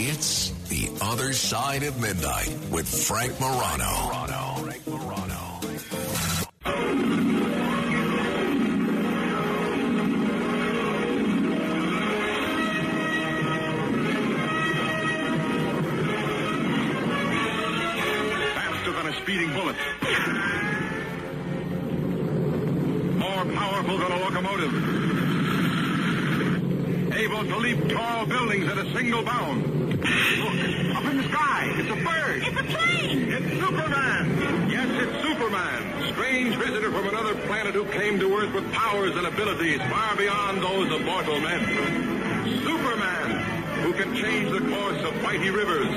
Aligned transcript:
It's 0.00 0.50
The 0.68 0.88
Other 1.02 1.32
Side 1.32 1.82
of 1.82 2.00
Midnight 2.00 2.56
with 2.70 2.86
Frank 2.86 3.40
Morano. 3.40 3.84
Frank 4.62 4.84
Faster 18.54 18.92
than 18.92 19.06
a 19.08 19.12
speeding 19.20 19.52
bullet. 19.52 19.76
More 23.18 23.44
powerful 23.52 23.98
than 23.98 24.12
a 24.12 24.18
locomotive. 24.20 24.72
Able 27.14 27.42
to 27.42 27.56
leap 27.56 27.88
tall 27.88 28.26
buildings 28.26 28.68
at 28.68 28.78
a 28.78 28.92
single 28.94 29.24
bound. 29.24 29.77
Look, 29.98 30.96
up 30.96 31.04
in 31.10 31.16
the 31.16 31.24
sky. 31.24 31.74
It's 31.76 31.90
a 31.90 31.96
bird. 31.96 32.42
It's 32.46 32.60
a 32.60 32.64
plane! 32.64 33.32
It's 33.32 33.50
Superman! 33.58 34.70
Yes, 34.70 34.88
it's 34.90 35.22
Superman. 35.26 36.12
Strange 36.14 36.54
visitor 36.56 36.92
from 36.92 37.08
another 37.08 37.34
planet 37.46 37.74
who 37.74 37.84
came 37.86 38.18
to 38.20 38.36
Earth 38.36 38.54
with 38.54 38.72
powers 38.72 39.16
and 39.16 39.26
abilities 39.26 39.80
far 39.90 40.14
beyond 40.16 40.62
those 40.62 40.92
of 40.92 41.04
mortal 41.04 41.40
men. 41.40 42.62
Superman, 42.62 43.82
who 43.82 43.92
can 43.92 44.14
change 44.14 44.52
the 44.52 44.60
course 44.60 45.02
of 45.02 45.20
mighty 45.22 45.50
rivers, 45.50 45.90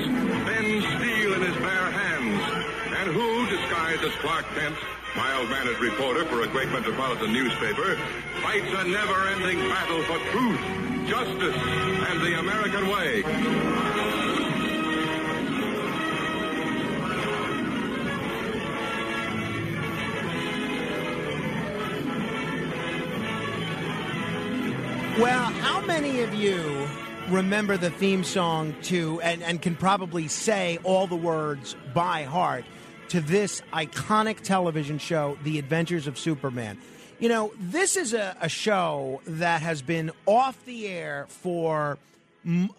bend 0.46 0.82
steel 0.98 1.34
in 1.34 1.42
his 1.42 1.56
bare 1.58 1.90
hands, 1.92 2.81
and 2.94 3.10
who, 3.10 3.46
disguised 3.46 4.02
as 4.02 4.12
Clark 4.20 4.44
Kent, 4.54 4.76
mild-mannered 5.16 5.78
reporter 5.80 6.24
for 6.26 6.42
a 6.42 6.46
great 6.48 6.68
metropolitan 6.70 7.32
newspaper, 7.32 7.96
fights 8.42 8.66
a 8.68 8.84
never-ending 8.84 9.58
battle 9.68 10.02
for 10.02 10.18
truth, 10.30 10.60
justice, 11.08 11.56
and 11.56 12.20
the 12.20 12.38
American 12.38 12.88
way. 12.88 13.22
Well, 25.18 25.44
how 25.44 25.80
many 25.84 26.20
of 26.22 26.34
you 26.34 26.88
remember 27.28 27.76
the 27.76 27.90
theme 27.90 28.24
song 28.24 28.74
to 28.82 29.20
and, 29.20 29.42
and 29.42 29.60
can 29.62 29.76
probably 29.76 30.26
say 30.28 30.78
all 30.84 31.06
the 31.06 31.16
words 31.16 31.76
by 31.94 32.24
heart 32.24 32.64
to 33.12 33.20
this 33.20 33.60
iconic 33.74 34.40
television 34.40 34.96
show, 34.96 35.36
The 35.44 35.58
Adventures 35.58 36.06
of 36.06 36.18
Superman? 36.18 36.78
You 37.20 37.28
know, 37.28 37.52
this 37.58 37.94
is 37.94 38.14
a, 38.14 38.34
a 38.40 38.48
show 38.48 39.20
that 39.26 39.60
has 39.60 39.82
been 39.82 40.12
off 40.24 40.64
the 40.64 40.88
air 40.88 41.26
for 41.28 41.98
m- 42.42 42.70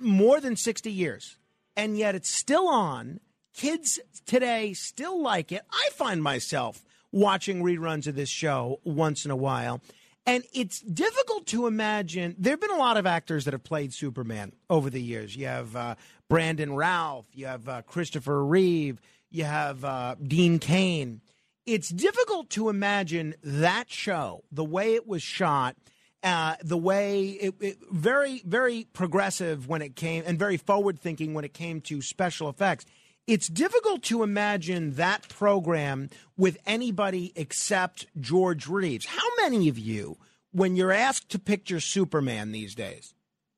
more 0.00 0.40
than 0.40 0.56
60 0.56 0.90
years, 0.90 1.36
and 1.76 1.98
yet 1.98 2.14
it's 2.14 2.30
still 2.30 2.66
on. 2.66 3.20
Kids 3.54 4.00
today 4.24 4.72
still 4.72 5.20
like 5.20 5.52
it. 5.52 5.60
I 5.70 5.90
find 5.92 6.22
myself 6.22 6.82
watching 7.12 7.62
reruns 7.62 8.06
of 8.06 8.14
this 8.14 8.30
show 8.30 8.80
once 8.84 9.26
in 9.26 9.30
a 9.30 9.36
while. 9.36 9.82
And 10.24 10.44
it's 10.54 10.80
difficult 10.80 11.46
to 11.48 11.66
imagine. 11.66 12.36
There 12.38 12.54
have 12.54 12.60
been 12.60 12.70
a 12.70 12.76
lot 12.76 12.96
of 12.96 13.04
actors 13.04 13.44
that 13.44 13.52
have 13.52 13.64
played 13.64 13.92
Superman 13.92 14.52
over 14.70 14.88
the 14.88 15.02
years. 15.02 15.36
You 15.36 15.46
have 15.46 15.76
uh, 15.76 15.94
Brandon 16.30 16.72
Routh, 16.72 17.26
you 17.34 17.44
have 17.44 17.68
uh, 17.68 17.82
Christopher 17.82 18.42
Reeve, 18.42 18.98
you 19.30 19.44
have 19.44 19.84
uh, 19.84 20.14
Dean 20.22 20.58
Cain. 20.58 21.20
It's 21.66 21.90
difficult 21.90 22.50
to 22.50 22.68
imagine 22.68 23.34
that 23.42 23.90
show, 23.90 24.44
the 24.50 24.64
way 24.64 24.94
it 24.94 25.06
was 25.06 25.22
shot, 25.22 25.76
uh, 26.22 26.56
the 26.62 26.78
way 26.78 27.28
it, 27.28 27.54
it 27.60 27.78
very, 27.90 28.42
very 28.44 28.86
progressive 28.92 29.68
when 29.68 29.82
it 29.82 29.94
came, 29.94 30.24
and 30.26 30.38
very 30.38 30.56
forward 30.56 30.98
thinking 30.98 31.34
when 31.34 31.44
it 31.44 31.52
came 31.52 31.80
to 31.82 32.00
special 32.00 32.48
effects. 32.48 32.86
It's 33.26 33.48
difficult 33.48 34.02
to 34.04 34.22
imagine 34.22 34.94
that 34.94 35.28
program 35.28 36.08
with 36.38 36.56
anybody 36.64 37.32
except 37.36 38.06
George 38.18 38.66
Reeves. 38.66 39.04
How 39.04 39.28
many 39.36 39.68
of 39.68 39.78
you, 39.78 40.16
when 40.52 40.74
you're 40.74 40.92
asked 40.92 41.28
to 41.30 41.38
picture 41.38 41.80
Superman 41.80 42.52
these 42.52 42.74
days, 42.74 43.12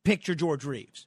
picture 0.05 0.35
George 0.35 0.65
Reeves? 0.65 1.07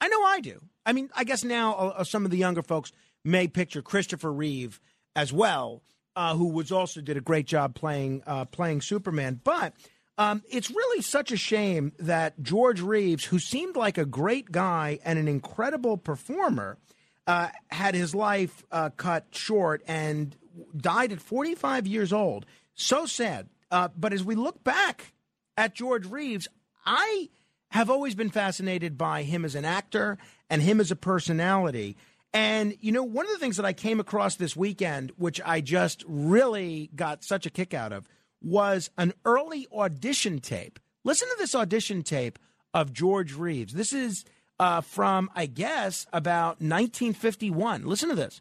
I 0.00 0.06
know 0.06 0.22
I 0.22 0.38
do. 0.40 0.60
I 0.84 0.92
mean, 0.92 1.10
I 1.16 1.24
guess 1.24 1.42
now 1.42 1.74
uh, 1.74 2.04
some 2.04 2.24
of 2.24 2.30
the 2.30 2.36
younger 2.36 2.62
folks 2.62 2.92
may 3.26 3.48
picture 3.48 3.82
Christopher 3.82 4.32
Reeve 4.32 4.80
as 5.14 5.32
well, 5.32 5.82
uh, 6.14 6.34
who 6.34 6.48
was 6.48 6.72
also 6.72 7.00
did 7.00 7.16
a 7.16 7.20
great 7.20 7.46
job 7.46 7.74
playing 7.74 8.22
uh, 8.26 8.44
playing 8.46 8.80
Superman. 8.80 9.40
But 9.42 9.74
um, 10.18 10.42
it's 10.48 10.70
really 10.70 11.02
such 11.02 11.30
a 11.32 11.36
shame 11.36 11.92
that 11.98 12.40
George 12.42 12.80
Reeves, 12.80 13.24
who 13.24 13.38
seemed 13.38 13.76
like 13.76 13.98
a 13.98 14.06
great 14.06 14.50
guy 14.50 14.98
and 15.04 15.18
an 15.18 15.28
incredible 15.28 15.98
performer, 15.98 16.78
uh, 17.26 17.48
had 17.70 17.94
his 17.94 18.14
life 18.14 18.64
uh, 18.70 18.90
cut 18.96 19.26
short 19.32 19.82
and 19.86 20.36
died 20.76 21.12
at 21.12 21.20
45 21.20 21.86
years 21.86 22.12
old. 22.12 22.46
So 22.74 23.04
sad. 23.04 23.48
Uh, 23.70 23.88
but 23.96 24.12
as 24.12 24.24
we 24.24 24.36
look 24.36 24.62
back 24.62 25.12
at 25.56 25.74
George 25.74 26.06
Reeves, 26.06 26.48
I 26.84 27.28
have 27.70 27.90
always 27.90 28.14
been 28.14 28.30
fascinated 28.30 28.96
by 28.96 29.22
him 29.22 29.44
as 29.44 29.54
an 29.54 29.64
actor 29.64 30.18
and 30.48 30.62
him 30.62 30.80
as 30.80 30.90
a 30.90 30.96
personality. 30.96 31.96
And, 32.32 32.76
you 32.80 32.92
know, 32.92 33.02
one 33.02 33.26
of 33.26 33.32
the 33.32 33.38
things 33.38 33.56
that 33.56 33.64
I 33.64 33.72
came 33.72 34.00
across 34.00 34.36
this 34.36 34.56
weekend, 34.56 35.12
which 35.16 35.40
I 35.44 35.60
just 35.60 36.04
really 36.06 36.90
got 36.94 37.24
such 37.24 37.46
a 37.46 37.50
kick 37.50 37.72
out 37.72 37.92
of, 37.92 38.08
was 38.42 38.90
an 38.98 39.14
early 39.24 39.66
audition 39.72 40.40
tape. 40.40 40.78
Listen 41.04 41.28
to 41.28 41.36
this 41.38 41.54
audition 41.54 42.02
tape 42.02 42.38
of 42.74 42.92
George 42.92 43.32
Reeves. 43.34 43.72
This 43.72 43.92
is 43.92 44.24
uh, 44.58 44.80
from, 44.80 45.30
I 45.34 45.46
guess, 45.46 46.06
about 46.12 46.60
1951. 46.60 47.86
Listen 47.86 48.08
to 48.08 48.14
this. 48.14 48.40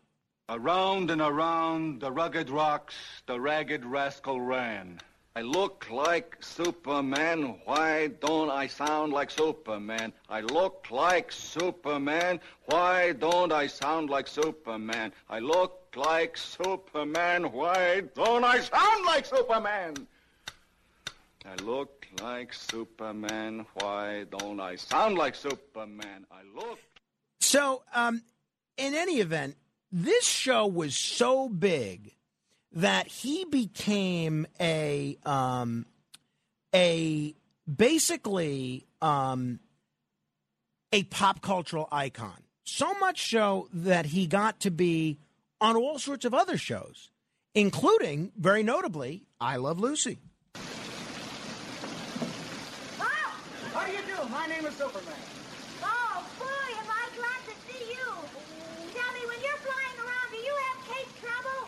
Around 0.50 1.10
and 1.10 1.22
around 1.22 2.02
the 2.02 2.12
rugged 2.12 2.50
rocks, 2.50 2.96
the 3.26 3.40
ragged 3.40 3.86
rascal 3.86 4.40
ran. 4.40 5.00
I 5.38 5.42
look 5.42 5.88
like 5.92 6.38
Superman. 6.40 7.60
Why 7.66 8.08
don't 8.08 8.50
I 8.50 8.68
sound 8.68 9.12
like 9.12 9.30
Superman? 9.30 10.14
I 10.30 10.40
look 10.40 10.88
like 10.90 11.30
Superman. 11.30 12.40
Why 12.68 13.12
don't 13.12 13.52
I 13.52 13.68
sound 13.68 14.10
like 14.10 14.28
Superman? 14.30 15.12
I 15.30 15.40
look 15.40 15.94
like 15.98 16.38
Superman. 16.38 17.44
Why 17.52 18.04
don't 18.16 18.46
I 18.46 18.62
sound 18.62 19.06
like 19.06 19.26
Superman? 19.26 20.08
I 21.46 21.56
look 21.64 22.08
like 22.22 22.54
Superman. 22.54 23.66
Why 23.74 24.24
don't 24.32 24.62
I 24.62 24.78
sound 24.78 25.18
like 25.18 25.36
Superman? 25.36 26.26
I 26.32 26.44
look. 26.56 26.80
So, 27.42 27.84
um, 27.94 28.24
in 28.78 28.94
any 28.96 29.20
event, 29.20 29.58
this 29.92 30.26
show 30.26 30.66
was 30.66 30.96
so 30.96 31.50
big 31.50 32.14
that 32.76 33.08
he 33.08 33.46
became 33.46 34.46
a 34.60 35.18
um, 35.26 35.86
a 36.74 37.34
basically 37.74 38.86
um, 39.02 39.60
a 40.92 41.04
pop 41.04 41.42
cultural 41.42 41.88
icon. 41.92 42.44
So 42.64 42.94
much 42.96 43.30
so 43.30 43.70
that 43.74 44.08
he 44.08 44.28
got 44.28 44.60
to 44.62 44.72
be 44.72 45.18
on 45.62 45.76
all 45.78 46.00
sorts 46.00 46.26
of 46.26 46.34
other 46.34 46.58
shows, 46.58 47.10
including, 47.54 48.32
very 48.38 48.64
notably, 48.64 49.24
I 49.40 49.58
Love 49.58 49.80
Lucy. 49.80 50.20
How 53.76 53.86
do 53.86 53.92
you 53.92 54.00
do? 54.08 54.30
My 54.32 54.48
name 54.48 54.66
is 54.66 54.74
Superman. 54.76 55.14
Oh, 55.84 56.24
boy, 56.40 56.70
am 56.80 56.90
I 56.90 57.06
glad 57.14 57.42
to 57.44 57.54
see 57.68 57.84
you. 57.92 58.08
Tell 58.96 59.12
me, 59.14 59.22
when 59.28 59.40
you're 59.44 59.62
flying 59.68 59.98
around, 60.00 60.28
do 60.32 60.38
you 60.38 60.56
have 60.66 60.78
cape 60.88 61.12
trouble? 61.22 61.60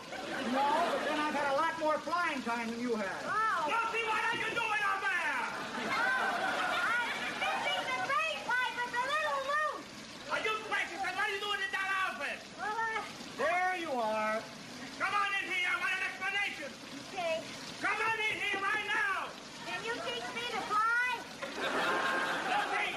No, 0.50 0.66
but 0.92 1.04
then 1.04 1.20
I've 1.20 1.34
had 1.34 1.52
a 1.52 1.56
lot 1.56 1.78
more 1.98 2.14
flying 2.14 2.42
time 2.42 2.70
than 2.70 2.80
you 2.80 2.94
have. 2.94 3.22
Oh. 3.26 3.66
Lucy, 3.66 4.02
what 4.06 4.22
are 4.22 4.36
you 4.38 4.48
doing 4.54 4.82
out 4.86 5.00
there? 5.02 5.34
I'm 5.82 7.10
fixing 7.42 7.82
the 7.90 7.98
drain 8.06 8.38
pipe 8.46 8.76
at 8.78 8.90
the 8.94 9.02
little 9.02 9.40
loose. 9.50 9.86
Are 10.30 10.38
you 10.46 10.52
practicing? 10.70 11.02
What 11.02 11.18
are 11.18 11.32
you 11.34 11.40
doing 11.42 11.58
in 11.58 11.70
that 11.74 11.88
outfit? 12.06 12.38
Well, 12.54 12.70
uh, 12.70 13.02
There 13.38 13.74
you 13.82 13.90
are. 13.98 14.38
Come 14.98 15.14
on 15.14 15.30
in 15.42 15.46
here. 15.50 15.66
I 15.66 15.74
want 15.82 15.92
an 15.98 16.02
explanation. 16.06 16.70
okay. 17.14 17.42
Come 17.82 17.98
on 17.98 18.16
in 18.30 18.34
here 18.46 18.60
right 18.62 18.86
now. 18.86 19.18
Can 19.66 19.80
you 19.82 19.94
teach 20.06 20.26
me 20.38 20.44
to 20.54 20.60
fly? 20.70 21.08
Lucy, 21.58 22.88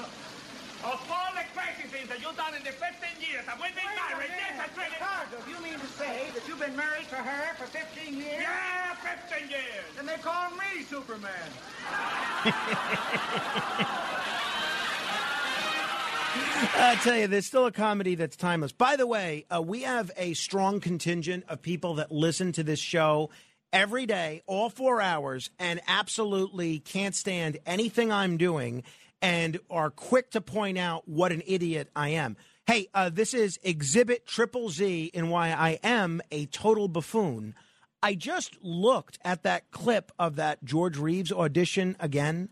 Oh, 0.00 0.92
of 0.96 1.00
all 1.12 1.30
the 1.36 1.44
crazy 1.56 1.88
things 1.92 1.99
that 2.10 2.20
you've 2.20 2.36
done 2.36 2.54
in 2.56 2.64
the 2.64 2.72
15 2.72 2.90
years 3.22 3.46
that 3.46 3.54
we've 3.62 3.70
been 3.70 3.84
married, 3.94 4.30
this 4.34 4.58
has 4.58 4.76
really... 4.76 4.98
Carter, 4.98 5.38
you 5.48 5.54
mean 5.62 5.78
to 5.78 5.86
say 5.86 6.26
that 6.34 6.42
you've 6.48 6.58
been 6.58 6.74
married 6.74 7.06
to 7.08 7.14
her 7.14 7.54
for 7.54 7.66
15 7.66 8.16
years? 8.16 8.42
Yeah, 8.42 8.94
15 9.30 9.48
years. 9.48 9.86
And 9.96 10.08
they 10.08 10.16
call 10.16 10.50
me 10.50 10.82
Superman. 10.82 11.30
I 16.82 16.98
tell 17.04 17.16
you, 17.16 17.28
there's 17.28 17.46
still 17.46 17.66
a 17.66 17.72
comedy 17.72 18.16
that's 18.16 18.36
timeless. 18.36 18.72
By 18.72 18.96
the 18.96 19.06
way, 19.06 19.46
uh, 19.48 19.62
we 19.62 19.82
have 19.82 20.10
a 20.16 20.34
strong 20.34 20.80
contingent 20.80 21.44
of 21.48 21.62
people 21.62 21.94
that 21.94 22.10
listen 22.10 22.50
to 22.52 22.64
this 22.64 22.80
show 22.80 23.30
every 23.72 24.06
day, 24.06 24.42
all 24.48 24.68
four 24.68 25.00
hours, 25.00 25.50
and 25.60 25.80
absolutely 25.86 26.80
can't 26.80 27.14
stand 27.14 27.58
anything 27.66 28.10
I'm 28.10 28.36
doing. 28.36 28.82
And 29.22 29.58
are 29.70 29.90
quick 29.90 30.30
to 30.30 30.40
point 30.40 30.78
out 30.78 31.08
what 31.08 31.32
an 31.32 31.42
idiot 31.46 31.88
I 31.94 32.10
am. 32.10 32.36
Hey, 32.66 32.88
uh, 32.94 33.10
this 33.10 33.34
is 33.34 33.58
Exhibit 33.62 34.26
Triple 34.26 34.70
Z 34.70 35.10
in 35.12 35.28
why 35.28 35.48
I 35.48 35.78
am 35.82 36.20
a 36.30 36.46
total 36.46 36.88
buffoon. 36.88 37.54
I 38.02 38.14
just 38.14 38.56
looked 38.62 39.18
at 39.24 39.42
that 39.42 39.70
clip 39.70 40.12
of 40.18 40.36
that 40.36 40.64
George 40.64 40.96
Reeves 40.96 41.32
audition 41.32 41.96
again, 42.00 42.48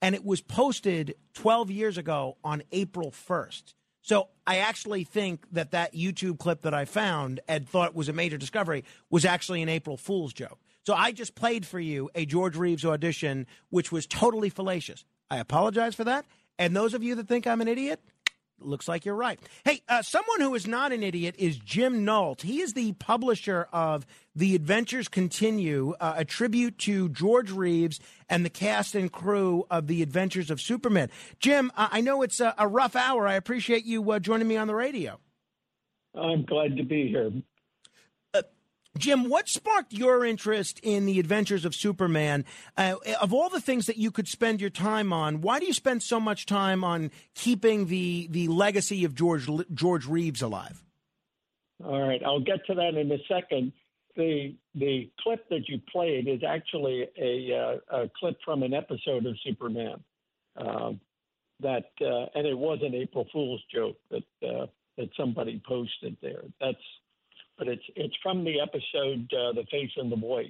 and 0.00 0.14
it 0.14 0.24
was 0.24 0.40
posted 0.40 1.14
12 1.34 1.70
years 1.70 1.98
ago 1.98 2.36
on 2.44 2.62
April 2.70 3.10
1st. 3.10 3.74
So 4.02 4.28
I 4.46 4.58
actually 4.58 5.02
think 5.02 5.46
that 5.50 5.72
that 5.72 5.94
YouTube 5.94 6.38
clip 6.38 6.62
that 6.62 6.74
I 6.74 6.84
found 6.84 7.40
and 7.48 7.68
thought 7.68 7.96
was 7.96 8.08
a 8.08 8.12
major 8.12 8.38
discovery 8.38 8.84
was 9.10 9.24
actually 9.24 9.62
an 9.62 9.68
April 9.68 9.96
Fool's 9.96 10.32
joke. 10.32 10.60
So 10.84 10.94
I 10.94 11.10
just 11.10 11.34
played 11.34 11.66
for 11.66 11.80
you 11.80 12.08
a 12.14 12.24
George 12.24 12.56
Reeves 12.56 12.84
audition, 12.84 13.48
which 13.70 13.90
was 13.90 14.06
totally 14.06 14.48
fallacious. 14.48 15.04
I 15.30 15.38
apologize 15.38 15.94
for 15.94 16.04
that. 16.04 16.24
And 16.58 16.74
those 16.74 16.94
of 16.94 17.02
you 17.02 17.14
that 17.16 17.28
think 17.28 17.46
I'm 17.46 17.60
an 17.60 17.68
idiot, 17.68 18.00
looks 18.58 18.88
like 18.88 19.04
you're 19.04 19.14
right. 19.14 19.38
Hey, 19.64 19.82
uh, 19.88 20.02
someone 20.02 20.40
who 20.40 20.54
is 20.54 20.66
not 20.66 20.92
an 20.92 21.02
idiot 21.02 21.34
is 21.38 21.58
Jim 21.58 22.04
Nolt. 22.04 22.42
He 22.42 22.60
is 22.60 22.72
the 22.72 22.92
publisher 22.92 23.68
of 23.72 24.06
The 24.34 24.54
Adventures 24.54 25.08
Continue, 25.08 25.94
uh, 26.00 26.14
a 26.16 26.24
tribute 26.24 26.78
to 26.80 27.08
George 27.10 27.50
Reeves 27.50 28.00
and 28.28 28.44
the 28.44 28.50
cast 28.50 28.94
and 28.94 29.12
crew 29.12 29.66
of 29.70 29.86
The 29.86 30.02
Adventures 30.02 30.50
of 30.50 30.60
Superman. 30.60 31.10
Jim, 31.38 31.70
uh, 31.76 31.88
I 31.90 32.00
know 32.00 32.22
it's 32.22 32.40
a, 32.40 32.54
a, 32.58 32.66
rough 32.66 32.96
hour. 32.96 33.26
I 33.26 33.34
appreciate 33.34 33.84
you 33.84 34.10
uh, 34.10 34.18
joining 34.18 34.48
me 34.48 34.56
on 34.56 34.66
the 34.66 34.74
radio. 34.74 35.18
I'm 36.14 36.44
glad 36.44 36.76
to 36.78 36.82
be 36.82 37.08
here. 37.08 37.30
Jim, 38.98 39.28
what 39.28 39.48
sparked 39.48 39.92
your 39.92 40.24
interest 40.24 40.80
in 40.82 41.06
the 41.06 41.20
adventures 41.20 41.64
of 41.64 41.74
Superman? 41.74 42.44
Uh, 42.76 42.96
of 43.20 43.32
all 43.32 43.48
the 43.48 43.60
things 43.60 43.86
that 43.86 43.96
you 43.96 44.10
could 44.10 44.28
spend 44.28 44.60
your 44.60 44.70
time 44.70 45.12
on, 45.12 45.40
why 45.40 45.58
do 45.58 45.66
you 45.66 45.72
spend 45.72 46.02
so 46.02 46.18
much 46.18 46.46
time 46.46 46.84
on 46.84 47.10
keeping 47.34 47.86
the 47.86 48.28
the 48.30 48.48
legacy 48.48 49.04
of 49.04 49.14
George 49.14 49.48
George 49.72 50.06
Reeves 50.06 50.42
alive? 50.42 50.82
All 51.84 52.00
right, 52.00 52.22
I'll 52.24 52.40
get 52.40 52.64
to 52.66 52.74
that 52.74 52.94
in 52.94 53.10
a 53.12 53.18
second. 53.28 53.72
The 54.16 54.54
the 54.74 55.10
clip 55.20 55.48
that 55.50 55.68
you 55.68 55.80
played 55.92 56.26
is 56.26 56.40
actually 56.46 57.06
a, 57.18 57.80
uh, 57.92 58.02
a 58.04 58.10
clip 58.18 58.38
from 58.44 58.62
an 58.62 58.72
episode 58.72 59.26
of 59.26 59.36
Superman. 59.44 60.02
Uh, 60.56 60.92
that 61.60 61.90
uh, 62.00 62.26
and 62.34 62.46
it 62.46 62.56
was 62.56 62.78
an 62.82 62.94
April 62.94 63.26
Fool's 63.32 63.62
joke 63.72 63.96
that 64.10 64.46
uh, 64.46 64.66
that 64.96 65.10
somebody 65.16 65.60
posted 65.66 66.16
there. 66.22 66.42
That's 66.60 66.76
but 67.58 67.68
it's 67.68 67.82
it's 67.94 68.14
from 68.22 68.44
the 68.44 68.60
episode 68.60 69.30
uh, 69.32 69.52
"The 69.52 69.64
Face 69.70 69.92
and 69.96 70.10
the 70.10 70.16
Voice," 70.16 70.48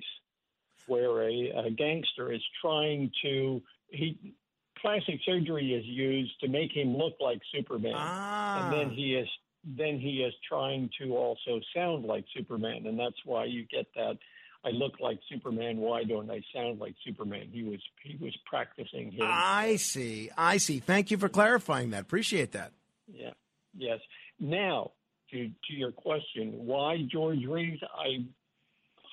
where 0.87 1.23
a, 1.23 1.67
a 1.67 1.71
gangster 1.71 2.33
is 2.33 2.43
trying 2.61 3.11
to 3.23 3.63
he 3.89 4.35
plastic 4.81 5.21
surgery 5.25 5.73
is 5.73 5.85
used 5.85 6.39
to 6.41 6.49
make 6.49 6.73
him 6.73 6.97
look 6.97 7.15
like 7.21 7.41
Superman, 7.55 7.95
ah. 7.97 8.65
and 8.65 8.73
then 8.73 8.91
he 8.91 9.15
is 9.15 9.29
then 9.65 9.99
he 9.99 10.23
is 10.23 10.35
trying 10.49 10.91
to 11.01 11.17
also 11.17 11.61
sound 11.75 12.05
like 12.05 12.25
Superman, 12.37 12.87
and 12.87 12.99
that's 12.99 13.17
why 13.25 13.45
you 13.45 13.67
get 13.67 13.87
that. 13.95 14.19
I 14.65 14.71
look 14.71 14.95
like 15.01 15.21
Superman. 15.29 15.77
Why 15.77 16.03
don't 16.03 16.31
I 16.31 16.43
sound 16.53 16.81
like 16.81 16.95
Superman? 17.05 17.49
He 17.53 17.63
was 17.63 17.81
he 18.03 18.17
was 18.17 18.37
practicing 18.47 19.13
his. 19.13 19.21
I 19.23 19.77
see. 19.77 20.31
I 20.37 20.57
see. 20.57 20.81
Thank 20.81 21.11
you 21.11 21.19
for 21.19 21.29
clarifying 21.29 21.91
that. 21.91 22.03
Appreciate 22.03 22.53
that. 22.53 22.73
Yeah. 23.07 23.31
Yes. 23.77 24.01
Now, 24.41 24.93
to, 25.31 25.49
to 25.49 25.73
your 25.73 25.93
question, 25.93 26.53
why 26.55 26.99
George 27.11 27.45
Reeves? 27.47 27.83
I, 27.83 28.25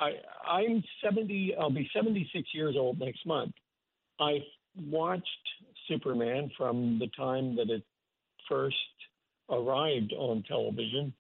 I, 0.04 0.50
I'm 0.50 0.84
70. 1.04 1.56
I'll 1.60 1.70
be 1.70 1.90
76 1.94 2.48
years 2.54 2.76
old 2.78 3.00
next 3.00 3.26
month. 3.26 3.54
I 4.20 4.40
watched 4.90 5.28
Superman 5.88 6.52
from 6.58 7.00
the 7.00 7.08
time 7.18 7.56
that 7.56 7.70
it 7.70 7.84
first 8.50 8.76
arrived 9.50 10.14
on 10.18 10.44
television. 10.48 11.14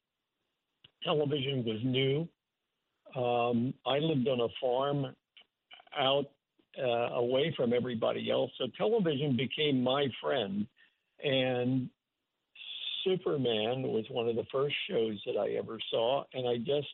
Television 1.03 1.63
was 1.65 1.79
new. 1.83 2.27
Um, 3.15 3.73
I 3.85 3.99
lived 3.99 4.27
on 4.27 4.39
a 4.41 4.47
farm 4.59 5.13
out 5.97 6.25
uh, 6.81 7.15
away 7.15 7.53
from 7.55 7.73
everybody 7.73 8.31
else, 8.31 8.51
so 8.57 8.65
television 8.77 9.37
became 9.37 9.83
my 9.83 10.07
friend. 10.21 10.65
And 11.23 11.89
Superman 13.03 13.83
was 13.83 14.05
one 14.09 14.27
of 14.27 14.35
the 14.35 14.45
first 14.51 14.75
shows 14.89 15.21
that 15.25 15.37
I 15.37 15.57
ever 15.57 15.77
saw, 15.89 16.23
and 16.33 16.47
I 16.47 16.57
just 16.57 16.87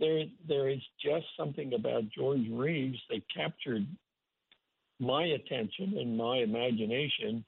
there 0.00 0.24
there 0.48 0.68
is 0.68 0.80
just 1.04 1.26
something 1.36 1.74
about 1.74 2.08
George 2.16 2.46
Reeves 2.50 2.98
that 3.10 3.22
captured 3.34 3.86
my 4.98 5.24
attention 5.24 5.94
and 5.98 6.16
my 6.16 6.38
imagination, 6.38 7.44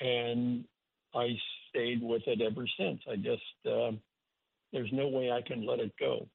and 0.00 0.64
I 1.14 1.28
stayed 1.68 2.02
with 2.02 2.22
it 2.26 2.40
ever 2.40 2.66
since. 2.78 3.00
I 3.10 3.16
just 3.16 3.42
uh, 3.66 3.92
there's 4.72 4.92
no 4.92 5.08
way 5.08 5.30
I 5.30 5.42
can 5.42 5.66
let 5.66 5.80
it 5.80 5.92
go. 5.98 6.28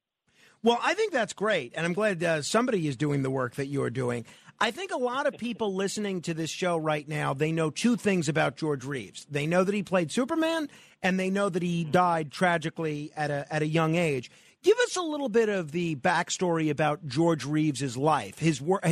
Well, 0.64 0.80
I 0.82 0.94
think 0.94 1.12
that's 1.12 1.34
great, 1.34 1.74
and 1.76 1.86
I'm 1.86 1.94
glad 1.94 2.24
uh, 2.24 2.42
somebody 2.44 2.88
is 2.88 2.96
doing 2.96 3.24
the 3.24 3.32
work 3.32 3.56
that 3.56 3.68
you're 3.68 3.90
doing. 3.90 4.26
I 4.62 4.70
think 4.70 4.92
a 4.92 4.98
lot 4.98 5.26
of 5.26 5.40
people 5.40 5.74
listening 5.74 6.22
to 6.22 6.36
this 6.36 6.52
show 6.52 6.78
right 6.78 7.08
now, 7.08 7.34
they 7.34 7.52
know 7.52 7.72
two 7.72 7.96
things 7.96 8.30
about 8.30 8.58
George 8.58 8.86
Reeves. 8.86 9.26
They 9.28 9.48
know 9.48 9.64
that 9.64 9.74
he 9.74 9.82
played 9.82 10.12
Superman, 10.12 10.70
and 11.02 11.20
they 11.20 11.32
know 11.32 11.50
that 11.50 11.64
he 11.64 11.84
hmm. 11.84 11.90
died 11.90 12.32
tragically 12.32 13.12
at 13.18 13.32
a 13.32 13.52
at 13.52 13.64
a 13.64 13.68
young 13.68 13.96
age. 13.96 14.30
Give 14.62 14.78
us 14.78 14.96
a 14.96 15.02
little 15.02 15.30
bit 15.30 15.50
of 15.50 15.72
the 15.72 15.96
backstory 15.96 16.70
about 16.70 17.08
George 17.08 17.44
Reeves's 17.44 17.98
life. 17.98 18.38
His 18.38 18.62
work. 18.62 18.86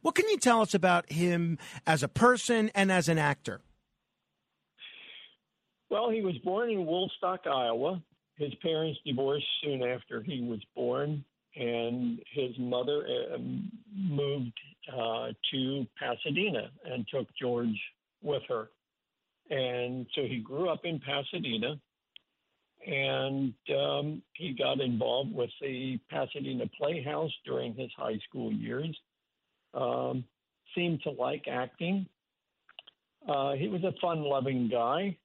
What 0.00 0.16
can 0.16 0.28
you 0.28 0.38
tell 0.38 0.60
us 0.60 0.74
about 0.74 1.10
him 1.12 1.56
as 1.86 2.02
a 2.02 2.08
person 2.08 2.72
and 2.74 2.90
as 2.90 3.08
an 3.08 3.18
actor? 3.18 3.60
Well, 5.88 6.10
he 6.10 6.22
was 6.22 6.36
born 6.38 6.70
in 6.70 6.84
Woolstock, 6.84 7.46
Iowa. 7.46 8.02
His 8.38 8.52
parents 8.56 8.98
divorced 9.06 9.46
soon 9.62 9.84
after 9.84 10.20
he 10.20 10.40
was 10.40 10.58
born 10.74 11.24
and 11.56 12.20
his 12.30 12.50
mother 12.58 13.06
uh, 13.34 13.38
moved 13.94 14.58
uh, 14.92 15.28
to 15.52 15.86
Pasadena 15.98 16.70
and 16.84 17.06
took 17.12 17.26
George 17.40 17.80
with 18.22 18.42
her. 18.48 18.70
And 19.50 20.06
so 20.14 20.22
he 20.22 20.38
grew 20.38 20.68
up 20.68 20.84
in 20.84 21.00
Pasadena 21.00 21.78
and 22.86 23.54
um, 23.76 24.22
he 24.32 24.54
got 24.54 24.80
involved 24.80 25.32
with 25.32 25.50
the 25.60 26.00
Pasadena 26.10 26.64
Playhouse 26.76 27.32
during 27.44 27.74
his 27.74 27.90
high 27.96 28.18
school 28.28 28.52
years. 28.52 28.96
Um, 29.74 30.24
seemed 30.74 31.02
to 31.02 31.10
like 31.10 31.44
acting. 31.50 32.06
Uh, 33.28 33.52
he 33.52 33.68
was 33.68 33.84
a 33.84 33.92
fun 34.00 34.22
loving 34.22 34.68
guy. 34.68 35.16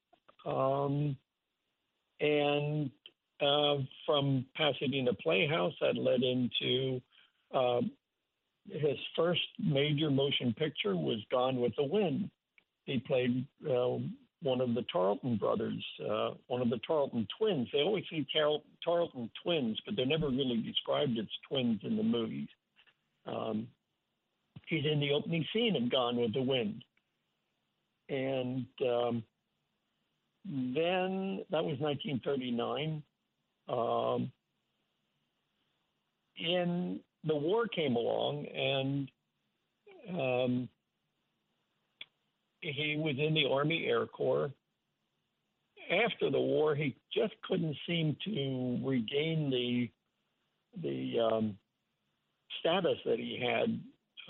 Um, 0.46 1.18
and 2.20 2.92
uh, 3.42 3.78
from 4.06 4.46
Pasadena 4.56 5.14
Playhouse 5.14 5.74
that 5.82 5.96
led 5.96 6.24
into 6.24 7.02
uh, 7.54 7.82
his 8.70 8.98
first 9.16 9.42
major 9.60 10.10
motion 10.10 10.54
picture 10.54 10.96
was 10.96 11.20
Gone 11.32 11.60
with 11.60 11.74
the 11.78 11.84
Wind. 11.84 12.30
He 12.86 13.00
played 13.00 13.46
uh, 13.70 13.98
one 14.42 14.62
of 14.62 14.74
the 14.76 14.86
Tarleton 14.92 15.38
brothers, 15.38 15.84
uh, 16.10 16.32
one 16.48 16.62
of 16.62 16.70
the 16.70 16.80
Tarleton 16.86 17.28
twins. 17.38 17.68
They 17.72 17.82
always 17.82 18.04
see 18.10 18.26
Tar- 18.34 18.60
Tarleton 18.84 19.30
twins, 19.44 19.80
but 19.86 19.96
they're 19.96 20.06
never 20.06 20.30
really 20.30 20.62
described 20.62 21.18
as 21.18 21.26
twins 21.50 21.80
in 21.84 21.98
the 21.98 22.04
movies. 22.04 22.48
Um, 23.26 23.68
he's 24.68 24.86
in 24.86 25.00
the 25.00 25.12
opening 25.12 25.46
scene 25.54 25.76
of 25.76 25.92
Gone 25.92 26.18
with 26.18 26.34
the 26.34 26.42
Wind. 26.42 26.84
And 28.10 28.66
um, 28.82 29.24
then 30.46 31.44
that 31.52 31.64
was 31.64 31.78
1939. 31.80 33.04
Um, 33.70 34.32
and 36.40 37.00
the 37.24 37.36
war 37.36 37.68
came 37.68 37.96
along, 37.96 38.46
and 38.46 39.12
um, 40.10 40.70
he 42.62 42.96
was 42.98 43.16
in 43.18 43.34
the 43.34 43.48
Army 43.52 43.86
Air 43.86 44.06
Corps. 44.06 44.52
After 45.90 46.30
the 46.30 46.40
war, 46.40 46.76
he 46.76 46.96
just 47.14 47.34
couldn't 47.48 47.76
seem 47.88 48.16
to 48.26 48.80
regain 48.84 49.50
the 49.50 49.90
the 50.82 51.20
um, 51.20 51.58
status 52.60 52.98
that 53.06 53.18
he 53.18 53.40
had 53.42 53.80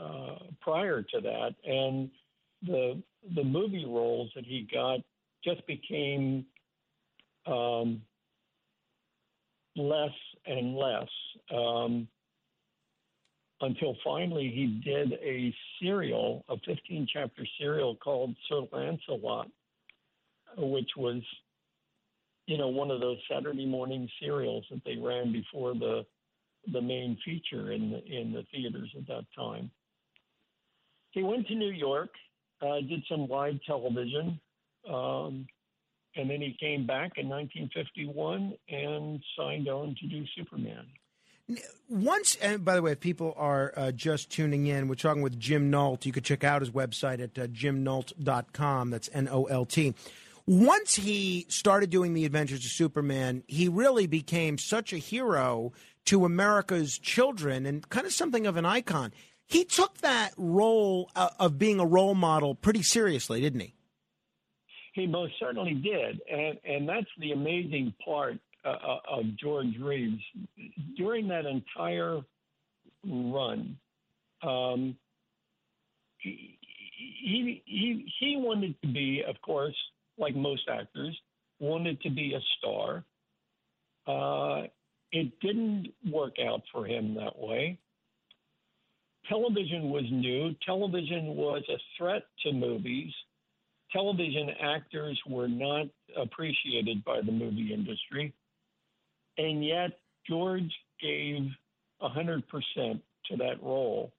uh, 0.01 0.37
prior 0.61 1.01
to 1.01 1.21
that, 1.21 1.55
and 1.65 2.09
the 2.63 3.01
the 3.35 3.43
movie 3.43 3.85
roles 3.85 4.31
that 4.35 4.45
he 4.45 4.67
got 4.71 4.99
just 5.43 5.65
became 5.67 6.45
um, 7.45 8.01
less 9.77 10.11
and 10.45 10.75
less 10.75 11.07
um, 11.53 12.07
until 13.61 13.95
finally 14.03 14.51
he 14.53 14.81
did 14.83 15.13
a 15.13 15.53
serial, 15.81 16.43
a 16.49 16.55
15 16.65 17.07
chapter 17.11 17.43
serial 17.59 17.95
called 17.95 18.35
Sir 18.47 18.61
Lancelot, 18.71 19.49
which 20.57 20.89
was, 20.95 21.21
you 22.45 22.57
know, 22.57 22.67
one 22.67 22.91
of 22.91 23.01
those 23.01 23.17
Saturday 23.31 23.65
morning 23.65 24.09
serials 24.21 24.65
that 24.71 24.81
they 24.85 24.97
ran 24.97 25.31
before 25.31 25.73
the 25.73 26.05
the 26.73 26.81
main 26.81 27.17
feature 27.23 27.71
in 27.71 27.91
the 27.91 28.03
in 28.05 28.33
the 28.33 28.43
theaters 28.51 28.89
at 28.97 29.07
that 29.07 29.23
time. 29.35 29.71
He 31.11 31.23
went 31.23 31.47
to 31.47 31.55
New 31.55 31.71
York 31.71 32.09
uh, 32.61 32.79
did 32.87 33.03
some 33.09 33.27
live 33.27 33.59
television, 33.65 34.39
um, 34.89 35.45
and 36.17 36.29
then 36.29 36.41
he 36.41 36.55
came 36.59 36.85
back 36.85 37.13
in 37.17 37.29
1951 37.29 38.53
and 38.69 39.23
signed 39.37 39.67
on 39.67 39.95
to 39.99 40.07
do 40.07 40.25
Superman. 40.35 40.85
Once, 41.87 42.35
and 42.41 42.65
by 42.65 42.75
the 42.75 42.81
way, 42.81 42.91
if 42.91 42.99
people 42.99 43.33
are 43.37 43.73
uh, 43.77 43.91
just 43.91 44.29
tuning 44.29 44.67
in, 44.67 44.89
we're 44.89 44.95
talking 44.95 45.21
with 45.21 45.39
Jim 45.39 45.69
Nolt. 45.69 46.05
You 46.05 46.11
could 46.11 46.25
check 46.25 46.43
out 46.43 46.61
his 46.61 46.71
website 46.71 47.21
at 47.21 47.39
uh, 47.39 47.47
jimnolt.com. 47.47 48.89
That's 48.89 49.09
N 49.13 49.29
O 49.31 49.45
L 49.45 49.65
T. 49.65 49.93
Once 50.45 50.95
he 50.95 51.45
started 51.49 51.89
doing 51.89 52.13
the 52.13 52.25
Adventures 52.25 52.65
of 52.65 52.71
Superman, 52.71 53.43
he 53.47 53.69
really 53.69 54.07
became 54.07 54.57
such 54.57 54.91
a 54.91 54.97
hero 54.97 55.71
to 56.05 56.25
America's 56.25 56.97
children 56.97 57.65
and 57.65 57.87
kind 57.89 58.05
of 58.05 58.13
something 58.13 58.45
of 58.45 58.57
an 58.57 58.65
icon. 58.65 59.13
He 59.45 59.63
took 59.63 59.97
that 59.99 60.33
role 60.37 61.09
uh, 61.15 61.29
of 61.39 61.57
being 61.57 61.79
a 61.79 61.85
role 61.85 62.15
model 62.15 62.55
pretty 62.55 62.81
seriously, 62.81 63.39
didn't 63.39 63.61
he? 63.61 63.73
He 64.97 65.05
most 65.05 65.33
certainly 65.39 65.75
did, 65.75 66.19
and 66.27 66.57
and 66.65 66.89
that's 66.89 67.05
the 67.19 67.31
amazing 67.31 67.93
part 68.03 68.39
uh, 68.65 68.69
uh, 68.69 69.19
of 69.19 69.25
George 69.37 69.77
Reeves 69.79 70.23
during 70.97 71.27
that 71.27 71.45
entire 71.45 72.21
run. 73.05 73.77
Um, 74.41 74.97
he, 76.17 76.57
he 76.97 77.61
he 77.65 78.11
he 78.19 78.37
wanted 78.37 78.73
to 78.81 78.87
be, 78.87 79.21
of 79.27 79.39
course, 79.43 79.75
like 80.17 80.35
most 80.35 80.63
actors, 80.67 81.15
wanted 81.59 82.01
to 82.01 82.09
be 82.09 82.33
a 82.33 82.41
star. 82.57 83.03
Uh, 84.07 84.65
it 85.11 85.31
didn't 85.41 85.89
work 86.11 86.37
out 86.43 86.63
for 86.73 86.87
him 86.87 87.13
that 87.13 87.37
way. 87.37 87.77
Television 89.29 89.91
was 89.91 90.05
new. 90.09 90.55
Television 90.65 91.35
was 91.35 91.61
a 91.69 91.77
threat 91.99 92.23
to 92.41 92.51
movies. 92.51 93.13
Television 93.91 94.49
actors 94.61 95.19
were 95.27 95.47
not 95.47 95.87
appreciated 96.15 97.03
by 97.05 97.21
the 97.21 97.31
movie 97.31 97.73
industry. 97.73 98.33
And 99.37 99.63
yet, 99.63 99.99
George 100.27 100.71
gave 101.01 101.47
100% 102.01 102.43
to 103.29 103.37
that 103.37 103.61
role. 103.61 104.11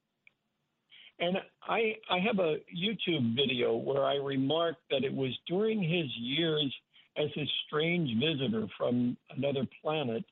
And 1.20 1.37
I, 1.62 1.96
I 2.08 2.18
have 2.20 2.38
a 2.38 2.58
YouTube 2.75 3.34
video 3.34 3.76
where 3.76 4.04
I 4.04 4.16
remarked 4.16 4.82
that 4.90 5.04
it 5.04 5.12
was 5.12 5.37
during 5.48 5.82
his 5.82 6.06
years 6.16 6.72
as 7.16 7.28
a 7.37 7.50
strange 7.66 8.10
visitor 8.20 8.66
from 8.78 9.16
another 9.37 9.66
planet 9.82 10.25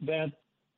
that 0.00 0.32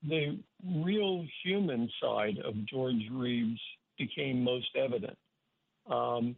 the 0.07 0.39
real 0.65 1.27
human 1.45 1.91
side 2.01 2.39
of 2.45 2.55
George 2.67 3.03
Reeves 3.13 3.61
became 3.99 4.43
most 4.43 4.69
evident. 4.77 5.17
Um, 5.91 6.37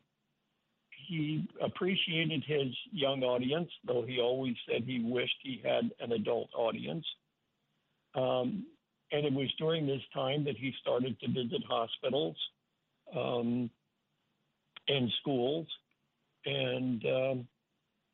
he 1.11 1.45
appreciated 1.61 2.45
his 2.47 2.69
young 2.93 3.25
audience, 3.25 3.69
though 3.85 4.05
he 4.07 4.21
always 4.21 4.55
said 4.69 4.85
he 4.85 5.01
wished 5.01 5.35
he 5.43 5.61
had 5.65 5.91
an 5.99 6.13
adult 6.13 6.51
audience. 6.57 7.05
Um, 8.15 8.65
and 9.11 9.27
it 9.27 9.33
was 9.33 9.49
during 9.59 9.89
this 9.89 10.03
time 10.15 10.45
that 10.45 10.57
he 10.57 10.73
started 10.81 11.19
to 11.19 11.27
visit 11.27 11.63
hospitals 11.69 12.37
um, 13.17 13.69
and 14.87 15.11
schools, 15.21 15.67
and 16.47 17.05
um, 17.07 17.49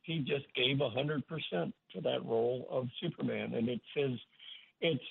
he 0.01 0.21
just 0.21 0.47
gave 0.55 0.79
hundred 0.79 1.23
percent 1.29 1.75
to 1.95 2.01
that 2.01 2.25
role 2.25 2.67
of 2.71 2.89
Superman. 3.03 3.53
And 3.53 3.69
it's 3.69 3.85
his, 3.95 4.19
it's 4.81 5.05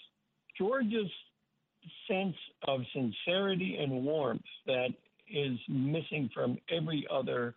George's 0.57 1.11
sense 2.07 2.35
of 2.67 2.81
sincerity 2.93 3.77
and 3.79 3.91
warmth 4.03 4.41
that 4.65 4.89
is 5.31 5.59
missing 5.69 6.31
from 6.33 6.57
every 6.75 7.05
other 7.11 7.53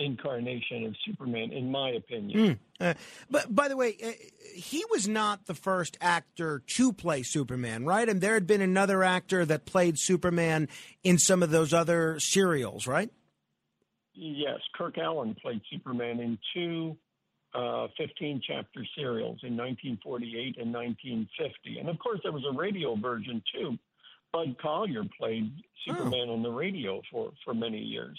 incarnation 0.00 0.86
of 0.86 0.96
Superman, 1.04 1.52
in 1.52 1.70
my 1.70 1.90
opinion. 1.90 2.38
Mm. 2.38 2.58
Uh, 2.80 2.94
but 3.30 3.54
by 3.54 3.68
the 3.68 3.76
way, 3.76 3.96
uh, 4.02 4.10
he 4.54 4.84
was 4.90 5.06
not 5.06 5.46
the 5.46 5.54
first 5.54 5.98
actor 6.00 6.62
to 6.76 6.92
play 6.92 7.22
Superman, 7.22 7.84
right? 7.84 8.08
And 8.08 8.20
there 8.20 8.34
had 8.34 8.46
been 8.46 8.62
another 8.62 9.04
actor 9.04 9.44
that 9.46 9.66
played 9.66 9.98
Superman 9.98 10.68
in 11.04 11.18
some 11.18 11.42
of 11.42 11.50
those 11.50 11.72
other 11.72 12.18
serials, 12.18 12.86
right? 12.86 13.10
Yes, 14.14 14.58
Kirk 14.74 14.96
Alyn 14.96 15.36
played 15.38 15.60
Superman 15.70 16.20
in 16.20 16.38
two 16.54 16.96
uh, 17.54 17.88
15 17.96 18.42
chapter 18.46 18.84
serials 18.96 19.40
in 19.42 19.56
1948 19.56 20.56
and 20.58 20.72
1950. 20.72 21.78
And 21.78 21.88
of 21.88 21.98
course, 21.98 22.20
there 22.22 22.32
was 22.32 22.44
a 22.50 22.56
radio 22.56 22.94
version 22.96 23.42
too. 23.52 23.78
Bud 24.32 24.56
Collyer 24.62 25.08
played 25.18 25.50
Superman 25.86 26.26
oh. 26.28 26.34
on 26.34 26.42
the 26.42 26.50
radio 26.50 27.02
for, 27.10 27.32
for 27.44 27.54
many 27.54 27.78
years. 27.78 28.18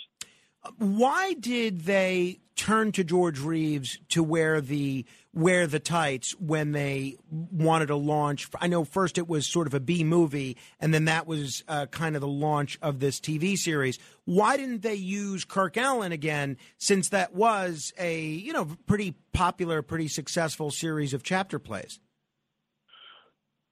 Why 0.77 1.33
did 1.33 1.81
they 1.81 2.39
turn 2.55 2.91
to 2.91 3.03
George 3.03 3.39
Reeves 3.39 3.97
to 4.09 4.21
wear 4.21 4.61
the 4.61 5.05
wear 5.33 5.65
the 5.65 5.79
tights 5.79 6.33
when 6.39 6.71
they 6.71 7.15
wanted 7.31 7.87
to 7.87 7.95
launch? 7.95 8.47
I 8.59 8.67
know 8.67 8.83
first 8.83 9.17
it 9.17 9.27
was 9.27 9.47
sort 9.47 9.65
of 9.65 9.73
a 9.73 9.79
B 9.79 10.03
movie, 10.03 10.57
and 10.79 10.93
then 10.93 11.05
that 11.05 11.25
was 11.25 11.63
uh, 11.67 11.87
kind 11.87 12.15
of 12.15 12.21
the 12.21 12.27
launch 12.27 12.77
of 12.81 12.99
this 12.99 13.19
TV 13.19 13.57
series. 13.57 13.97
Why 14.25 14.55
didn't 14.55 14.83
they 14.83 14.93
use 14.93 15.45
Kirk 15.45 15.73
Alyn 15.75 16.11
again, 16.11 16.57
since 16.77 17.09
that 17.09 17.33
was 17.33 17.91
a 17.97 18.21
you 18.21 18.53
know 18.53 18.67
pretty 18.85 19.15
popular, 19.33 19.81
pretty 19.81 20.07
successful 20.07 20.69
series 20.69 21.15
of 21.15 21.23
chapter 21.23 21.57
plays? 21.57 21.99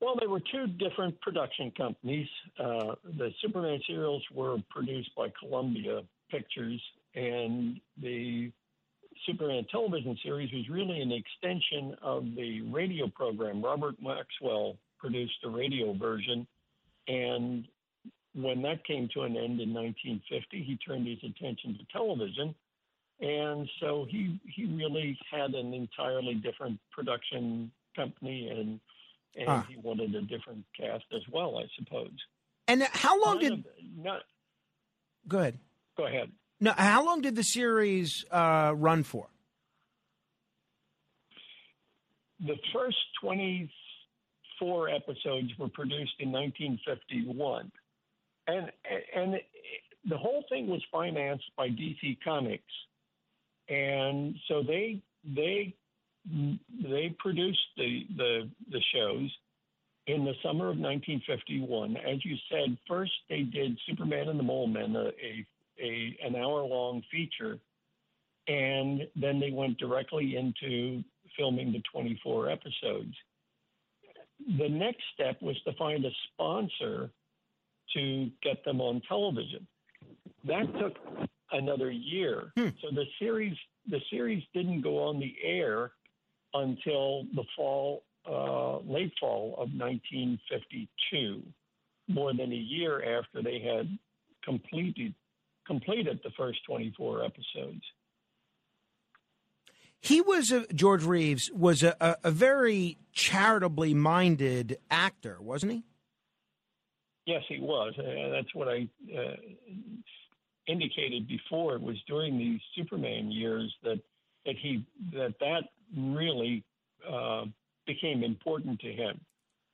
Well, 0.02 0.16
they 0.20 0.28
were 0.28 0.40
two 0.40 0.66
different 0.66 1.20
production 1.22 1.72
companies. 1.78 2.28
Uh, 2.58 2.96
the 3.04 3.32
Superman 3.42 3.80
serials 3.86 4.24
were 4.34 4.58
produced 4.72 5.12
by 5.16 5.28
Columbia 5.40 6.02
Pictures, 6.30 6.82
and 7.16 7.80
the 8.02 8.52
Superman 9.26 9.66
television 9.72 10.18
series 10.24 10.52
was 10.54 10.70
really 10.70 11.02
an 11.02 11.12
extension 11.12 11.96
of 12.02 12.24
the 12.36 12.62
radio 12.62 13.08
program. 13.08 13.64
Robert 13.64 13.96
Maxwell 14.02 14.78
produced 14.98 15.34
the 15.44 15.50
radio 15.50 15.94
version, 15.94 16.48
and 17.08 17.66
when 18.34 18.62
that 18.62 18.86
came 18.86 19.10
to 19.14 19.22
an 19.22 19.36
end 19.36 19.60
in 19.60 19.74
1950, 19.74 20.64
he 20.64 20.78
turned 20.78 21.08
his 21.08 21.18
attention 21.20 21.78
to 21.78 21.86
television, 21.92 22.56
and 23.20 23.68
so 23.80 24.06
he 24.10 24.40
he 24.46 24.66
really 24.66 25.18
had 25.30 25.54
an 25.54 25.74
entirely 25.74 26.36
different 26.36 26.80
production 26.92 27.72
company, 27.96 28.50
and 28.50 28.80
and 29.36 29.50
ah. 29.50 29.66
he 29.70 29.78
wanted 29.78 30.16
a 30.16 30.22
different 30.22 30.64
cast 30.80 31.06
as 31.14 31.22
well, 31.32 31.58
I 31.58 31.66
suppose. 31.78 32.12
And 32.68 32.84
how 32.84 33.22
long 33.22 33.40
did? 33.40 33.54
Of, 33.54 33.66
not, 33.98 34.22
Go 35.28 35.40
ahead. 35.40 35.60
Go 36.00 36.08
ahead. 36.08 36.32
Now, 36.62 36.76
how 36.78 37.06
long 37.06 37.20
did 37.20 37.36
the 37.36 37.44
series 37.44 38.24
uh, 38.32 38.72
run 38.74 39.04
for? 39.04 39.28
The 42.40 42.56
first 42.74 42.96
24 43.22 44.88
episodes 44.88 45.50
were 45.60 45.68
produced 45.68 46.14
in 46.20 46.32
1951. 46.32 47.70
And, 48.48 48.72
and 49.14 49.36
the 50.10 50.18
whole 50.18 50.46
thing 50.48 50.68
was 50.68 50.82
financed 50.90 51.44
by 51.58 51.68
DC 51.68 52.18
Comics. 52.24 52.64
And 53.68 54.36
so 54.48 54.64
they, 54.64 55.02
they, 55.26 55.76
they 56.82 57.14
produced 57.20 57.60
the, 57.76 58.06
the, 58.16 58.50
the 58.72 58.82
shows 58.96 59.30
in 60.08 60.24
the 60.24 60.34
summer 60.42 60.70
of 60.70 60.78
1951. 60.78 61.98
As 61.98 62.24
you 62.24 62.38
said, 62.50 62.78
first 62.88 63.12
they 63.30 63.42
did 63.42 63.78
Superman 63.86 64.30
and 64.30 64.40
the 64.40 64.44
Mole 64.44 64.68
Men, 64.68 64.96
a, 64.96 65.08
a 65.08 65.46
a 65.82 66.18
an 66.26 66.36
hour 66.36 66.64
long 66.64 67.02
feature, 67.12 67.60
and 68.48 69.08
then 69.16 69.40
they 69.40 69.52
went 69.52 69.78
directly 69.78 70.36
into 70.36 71.04
filming 71.38 71.72
the 71.72 71.82
24 71.92 72.50
episodes. 72.50 73.14
The 74.58 74.70
next 74.70 75.04
step 75.14 75.42
was 75.42 75.60
to 75.64 75.74
find 75.74 76.06
a 76.06 76.12
sponsor 76.34 77.12
to 77.94 78.32
get 78.42 78.64
them 78.64 78.82
on 78.82 79.02
television. 79.08 79.68
That 80.46 80.66
took 80.80 80.96
another 81.52 81.92
year. 81.92 82.52
Hmm. 82.58 82.70
So 82.82 82.90
the 82.94 83.06
series 83.20 83.56
the 83.90 84.00
series 84.12 84.44
didn't 84.54 84.82
go 84.82 85.00
on 85.04 85.20
the 85.20 85.36
air 85.44 85.92
until 86.54 87.26
the 87.36 87.44
fall, 87.56 88.04
uh, 88.30 88.80
late 88.80 89.14
fall 89.20 89.54
of 89.54 89.70
1952, 89.74 91.44
more 92.08 92.34
than 92.34 92.52
a 92.52 92.56
year 92.56 93.18
after 93.18 93.42
they 93.42 93.60
had 93.60 93.98
completed 94.44 95.14
completed 95.70 96.20
the 96.24 96.32
first 96.36 96.60
24 96.66 97.24
episodes. 97.24 97.84
He 100.02 100.20
was 100.20 100.52
a, 100.52 100.66
George 100.74 101.04
Reeves 101.04 101.52
was 101.54 101.84
a, 101.84 101.96
a, 102.24 102.32
very 102.32 102.98
charitably 103.14 103.94
minded 103.94 104.80
actor, 104.90 105.38
wasn't 105.40 105.74
he? 105.74 105.84
Yes, 107.28 107.44
he 107.48 107.60
was. 107.60 107.94
Uh, 108.00 108.32
that's 108.32 108.56
what 108.56 108.68
I 108.68 108.88
uh, 109.16 109.36
indicated 110.68 111.28
before. 111.28 111.76
It 111.76 111.82
was 111.82 111.98
during 112.08 112.38
the 112.40 112.58
Superman 112.76 113.30
years 113.30 113.72
that 113.84 114.00
that 114.46 114.56
he 114.60 114.84
that 115.14 115.36
that 115.40 115.64
really 115.96 116.64
uh, 117.08 117.46
became 117.86 118.24
important 118.24 118.80
to 118.80 118.92
him, 118.92 119.20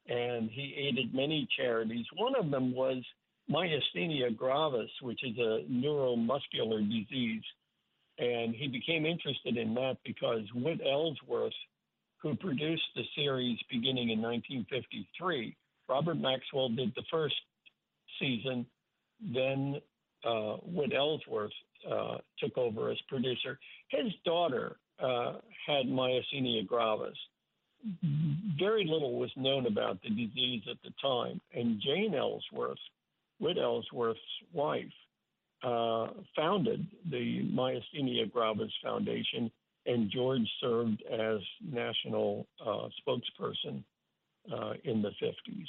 and 0.07 0.49
he 0.49 0.75
aided 0.75 1.13
many 1.13 1.47
charities. 1.55 2.05
One 2.17 2.35
of 2.35 2.51
them 2.51 2.73
was 2.73 2.97
myasthenia 3.49 4.35
gravis, 4.35 4.89
which 5.01 5.23
is 5.23 5.37
a 5.37 5.63
neuromuscular 5.69 6.81
disease. 6.81 7.43
And 8.17 8.55
he 8.55 8.67
became 8.67 9.05
interested 9.05 9.57
in 9.57 9.73
that 9.75 9.97
because 10.05 10.41
Whit 10.53 10.79
Ellsworth, 10.85 11.53
who 12.21 12.35
produced 12.35 12.83
the 12.95 13.03
series 13.15 13.59
beginning 13.69 14.09
in 14.09 14.21
1953, 14.21 15.55
Robert 15.87 16.17
Maxwell 16.17 16.69
did 16.69 16.93
the 16.95 17.03
first 17.11 17.35
season, 18.19 18.65
then 19.33 19.81
uh, 20.23 20.57
Whit 20.63 20.93
Ellsworth 20.93 21.51
uh, 21.89 22.17
took 22.39 22.57
over 22.57 22.89
as 22.89 22.97
producer. 23.07 23.59
His 23.89 24.11
daughter 24.23 24.77
uh, 25.01 25.33
had 25.67 25.85
myasthenia 25.85 26.65
gravis. 26.65 27.17
Very 28.57 28.85
little 28.85 29.19
was 29.19 29.29
known 29.35 29.67
about 29.67 30.01
the 30.01 30.09
disease 30.09 30.63
at 30.69 30.77
the 30.83 30.91
time, 31.01 31.39
and 31.53 31.79
Jane 31.79 32.15
Ellsworth, 32.15 32.79
Whit 33.39 33.57
Ellsworth's 33.57 34.19
wife, 34.53 34.85
uh, 35.63 36.07
founded 36.35 36.87
the 37.09 37.41
Myasthenia 37.51 38.31
Gravis 38.31 38.71
Foundation, 38.83 39.51
and 39.85 40.11
George 40.11 40.47
served 40.61 41.03
as 41.11 41.39
national 41.61 42.47
uh, 42.65 42.87
spokesperson 43.01 43.83
uh, 44.51 44.73
in 44.83 45.01
the 45.01 45.11
50s. 45.21 45.67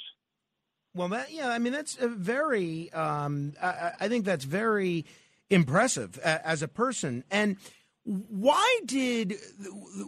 Well, 0.93 1.09
that 1.09 1.31
yeah, 1.31 1.49
I 1.49 1.59
mean 1.59 1.73
that's 1.73 1.95
very. 1.95 2.91
Um, 2.91 3.53
I, 3.61 3.91
I, 3.99 4.07
think 4.07 4.25
that's 4.25 4.45
very 4.45 5.05
impressive 5.49 6.17
as 6.19 6.63
a 6.63 6.67
person. 6.67 7.23
And 7.29 7.57
why 8.03 8.79
did 8.85 9.35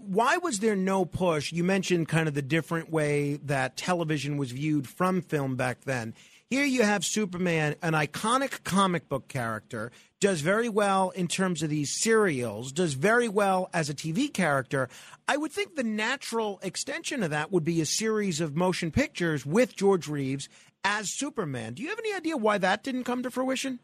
why 0.08 0.38
was 0.38 0.60
there 0.60 0.76
no 0.76 1.06
push? 1.06 1.52
You 1.52 1.64
mentioned 1.64 2.08
kind 2.08 2.28
of 2.28 2.34
the 2.34 2.42
different 2.42 2.90
way 2.90 3.36
that 3.44 3.78
television 3.78 4.38
was 4.38 4.52
viewed 4.52 4.88
from 4.88 5.22
film 5.22 5.56
back 5.56 5.82
then. 5.82 6.16
Here 6.50 6.66
you 6.66 6.82
have 6.82 7.06
Superman, 7.06 7.76
an 7.84 7.94
iconic 7.94 8.64
comic 8.64 9.08
book 9.08 9.28
character, 9.28 9.92
does 10.20 10.42
very 10.42 10.68
well 10.68 11.12
in 11.12 11.28
terms 11.28 11.62
of 11.62 11.70
these 11.70 12.02
serials, 12.02 12.72
does 12.72 12.96
very 12.96 13.30
well 13.30 13.70
as 13.72 13.88
a 13.88 13.94
TV 13.94 14.34
character. 14.34 14.90
I 15.28 15.38
would 15.38 15.52
think 15.52 15.76
the 15.76 15.84
natural 15.84 16.60
extension 16.64 17.22
of 17.22 17.30
that 17.30 17.52
would 17.52 17.64
be 17.64 17.82
a 17.82 17.86
series 17.86 18.42
of 18.42 18.56
motion 18.56 18.90
pictures 18.90 19.46
with 19.46 19.76
George 19.76 20.08
Reeves 20.08 20.50
as 20.84 21.14
Superman. 21.14 21.76
Do 21.76 21.84
you 21.84 21.90
have 21.90 22.00
any 22.00 22.16
idea 22.16 22.36
why 22.36 22.58
that 22.58 22.82
didn't 22.82 23.04
come 23.04 23.22
to 23.22 23.30
fruition? 23.30 23.78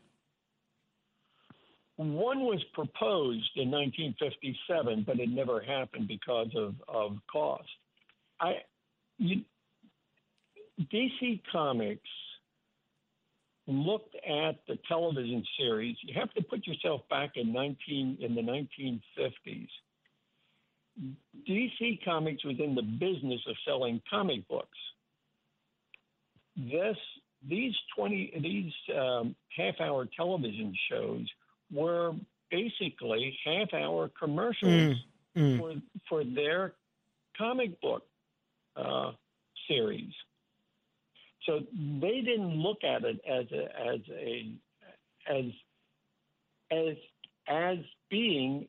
One 1.98 2.40
was 2.40 2.64
proposed 2.74 3.52
in 3.58 3.70
1957, 3.70 5.04
but 5.06 5.20
it 5.20 5.30
never 5.30 5.62
happened 5.62 6.08
because 6.08 6.50
of, 6.56 6.74
of 6.88 7.18
cost. 7.32 7.70
I, 8.40 8.64
you, 9.20 9.44
DC 10.80 11.44
Comics 11.52 12.10
looked 13.68 14.16
at 14.16 14.60
the 14.68 14.78
television 14.88 15.44
series, 15.58 15.96
you 16.02 16.14
have 16.20 16.34
to 16.34 16.44
put 16.44 16.68
yourself 16.68 17.02
back 17.10 17.32
in 17.36 17.52
19 17.52 18.18
in 18.22 18.36
the 18.36 18.42
1950s. 18.42 19.68
DC 21.48 22.04
Comics 22.06 22.44
was 22.46 22.56
in 22.60 22.76
the 22.76 22.82
business 22.82 23.42
of 23.48 23.56
selling 23.68 24.02
comic 24.10 24.48
books. 24.48 24.78
This 26.56 26.96
these 27.48 27.74
20 27.98 28.40
these 28.42 28.96
um, 28.98 29.36
half-hour 29.56 30.08
television 30.16 30.74
shows 30.90 31.28
were 31.72 32.14
basically 32.50 33.38
half-hour 33.44 34.10
commercials 34.18 34.96
mm, 35.36 35.58
mm. 35.58 35.60
for 35.60 35.74
for 36.08 36.24
their 36.24 36.74
comic 37.38 37.80
book 37.82 38.04
uh, 38.78 39.12
series. 39.68 40.14
So 41.46 41.60
they 41.74 42.22
didn't 42.22 42.56
look 42.56 42.84
at 42.84 43.04
it 43.04 43.20
as 43.28 43.46
a, 43.52 43.94
as 43.94 44.00
a 44.12 44.52
as 45.28 45.46
as 46.72 46.98
as 47.48 47.78
being 48.10 48.68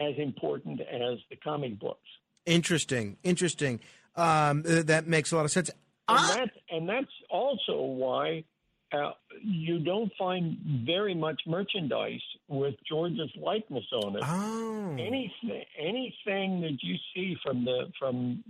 as 0.00 0.14
important 0.18 0.80
as 0.80 1.18
the 1.30 1.36
comic 1.36 1.78
books. 1.78 2.08
Interesting, 2.46 3.16
interesting. 3.22 3.80
Um, 4.16 4.62
that 4.62 5.06
makes 5.06 5.32
a 5.32 5.36
lot 5.36 5.44
of 5.44 5.50
sense. 5.50 5.70
And, 6.08 6.40
that, 6.40 6.50
and 6.70 6.88
that's 6.88 7.12
also 7.30 7.80
why 7.80 8.44
uh, 8.92 9.12
you 9.42 9.78
don't 9.78 10.12
find 10.18 10.58
very 10.84 11.14
much 11.14 11.42
merchandise 11.46 12.20
with 12.48 12.74
George's 12.86 13.30
likeness 13.36 13.84
on 13.92 14.16
it. 14.16 14.22
Oh. 14.24 14.92
Anything, 14.92 15.64
anything 15.78 16.60
that 16.60 16.78
you 16.82 16.96
see 17.14 17.36
from 17.42 17.64
the 17.64 17.90
from 17.98 18.44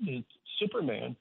the 0.00 0.22
Superman 0.60 1.16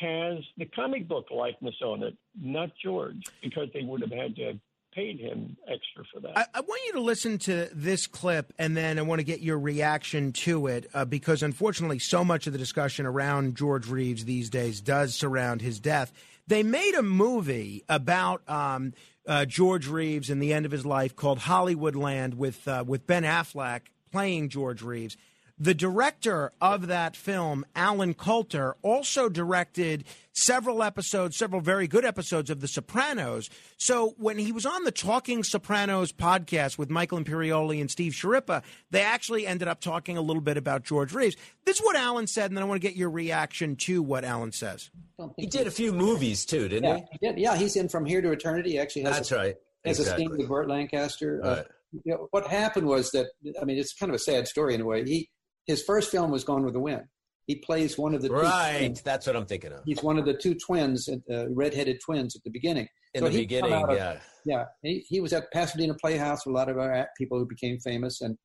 has 0.00 0.38
the 0.56 0.66
comic 0.66 1.06
book 1.06 1.26
likeness 1.30 1.74
on 1.84 2.02
it, 2.02 2.16
not 2.40 2.70
George, 2.82 3.22
because 3.42 3.68
they 3.74 3.82
would 3.82 4.00
have 4.00 4.10
had 4.10 4.34
to 4.36 4.44
have 4.46 4.58
paid 4.92 5.20
him 5.20 5.56
extra 5.68 6.04
for 6.12 6.20
that. 6.20 6.36
I, 6.36 6.46
I, 6.54 6.60
want 6.60 6.80
you 6.86 6.92
to 6.94 7.00
listen 7.00 7.38
to 7.38 7.68
this 7.72 8.06
clip, 8.06 8.52
and 8.58 8.76
then 8.76 8.98
I 8.98 9.02
want 9.02 9.20
to 9.20 9.24
get 9.24 9.40
your 9.40 9.58
reaction 9.58 10.32
to 10.32 10.66
it, 10.66 10.90
uh, 10.94 11.04
because 11.04 11.42
unfortunately, 11.42 11.98
so 11.98 12.24
much 12.24 12.46
of 12.46 12.52
the 12.52 12.58
discussion 12.58 13.06
around 13.06 13.56
George 13.56 13.88
Reeves 13.88 14.24
these 14.24 14.50
days 14.50 14.80
does 14.80 15.14
surround 15.14 15.62
his 15.62 15.78
death. 15.78 16.12
They 16.46 16.62
made 16.62 16.94
a 16.94 17.02
movie 17.02 17.84
about 17.88 18.48
um, 18.48 18.94
uh, 19.26 19.44
George 19.44 19.86
Reeves 19.86 20.30
and 20.30 20.42
the 20.42 20.52
end 20.52 20.66
of 20.66 20.72
his 20.72 20.84
life 20.84 21.14
called 21.14 21.40
Hollywoodland 21.40 22.34
with 22.34 22.66
uh, 22.66 22.82
with 22.86 23.06
Ben 23.06 23.22
Affleck 23.22 23.82
playing 24.10 24.48
George 24.48 24.82
Reeves. 24.82 25.16
The 25.62 25.74
director 25.74 26.52
of 26.58 26.86
that 26.86 27.14
film, 27.14 27.66
Allen 27.76 28.14
Coulter, 28.14 28.76
also 28.80 29.28
directed 29.28 30.04
several 30.32 30.82
episodes, 30.82 31.36
several 31.36 31.60
very 31.60 31.86
good 31.86 32.02
episodes 32.02 32.48
of 32.48 32.62
The 32.62 32.66
Sopranos. 32.66 33.50
So 33.76 34.14
when 34.16 34.38
he 34.38 34.52
was 34.52 34.64
on 34.64 34.84
the 34.84 34.90
Talking 34.90 35.44
Sopranos 35.44 36.12
podcast 36.12 36.78
with 36.78 36.88
Michael 36.88 37.18
Imperioli 37.18 37.78
and 37.78 37.90
Steve 37.90 38.12
Schirripa, 38.12 38.62
they 38.90 39.02
actually 39.02 39.46
ended 39.46 39.68
up 39.68 39.82
talking 39.82 40.16
a 40.16 40.22
little 40.22 40.40
bit 40.40 40.56
about 40.56 40.82
George 40.82 41.12
Reeves. 41.12 41.36
This 41.66 41.78
is 41.78 41.84
what 41.84 41.94
Allen 41.94 42.26
said, 42.26 42.50
and 42.50 42.56
then 42.56 42.64
I 42.64 42.66
want 42.66 42.80
to 42.80 42.88
get 42.88 42.96
your 42.96 43.10
reaction 43.10 43.76
to 43.76 44.02
what 44.02 44.24
Allen 44.24 44.52
says. 44.52 44.90
He 45.36 45.44
did 45.44 45.66
a 45.66 45.70
few 45.70 45.92
movies 45.92 46.46
too, 46.46 46.68
didn't 46.68 46.84
yeah, 46.84 47.00
he? 47.12 47.26
did. 47.26 47.38
Yeah, 47.38 47.56
he's 47.58 47.76
in 47.76 47.90
From 47.90 48.06
Here 48.06 48.22
to 48.22 48.32
Eternity. 48.32 48.70
He 48.70 48.78
actually 48.78 49.02
has 49.02 49.16
That's 49.16 49.32
a, 49.32 49.36
right. 49.36 49.56
Has 49.84 50.00
exactly. 50.00 50.24
a 50.24 50.28
scene 50.28 50.38
with 50.38 50.48
Burt 50.48 50.68
Lancaster. 50.68 51.44
Uh, 51.44 51.48
right. 51.48 51.58
Uh, 51.58 51.62
you 52.04 52.12
know, 52.12 52.28
what 52.30 52.46
happened 52.46 52.86
was 52.86 53.10
that 53.10 53.26
I 53.60 53.66
mean, 53.66 53.76
it's 53.76 53.92
kind 53.92 54.08
of 54.08 54.14
a 54.14 54.20
sad 54.20 54.48
story 54.48 54.74
in 54.74 54.80
a 54.80 54.86
way. 54.86 55.04
He 55.04 55.28
his 55.66 55.82
first 55.82 56.10
film 56.10 56.30
was 56.30 56.44
Gone 56.44 56.64
with 56.64 56.74
the 56.74 56.80
Wind. 56.80 57.04
He 57.46 57.56
plays 57.56 57.98
one 57.98 58.14
of 58.14 58.22
the 58.22 58.30
right. 58.30 59.00
That's 59.04 59.26
what 59.26 59.34
I'm 59.34 59.46
thinking 59.46 59.72
of. 59.72 59.80
He's 59.84 60.02
one 60.02 60.18
of 60.18 60.24
the 60.24 60.34
two 60.34 60.54
twins, 60.54 61.08
uh, 61.08 61.48
redheaded 61.50 61.98
twins 62.04 62.36
at 62.36 62.44
the 62.44 62.50
beginning. 62.50 62.86
In 63.14 63.22
so 63.22 63.28
the 63.28 63.40
beginning, 63.40 63.72
of, 63.72 63.96
yeah, 63.96 64.20
yeah. 64.44 64.64
He, 64.82 65.04
he 65.08 65.20
was 65.20 65.32
at 65.32 65.50
Pasadena 65.52 65.94
Playhouse 65.94 66.46
with 66.46 66.54
a 66.54 66.56
lot 66.56 66.68
of 66.68 66.78
our 66.78 67.08
people 67.18 67.38
who 67.38 67.46
became 67.46 67.80
famous, 67.80 68.20
and 68.20 68.38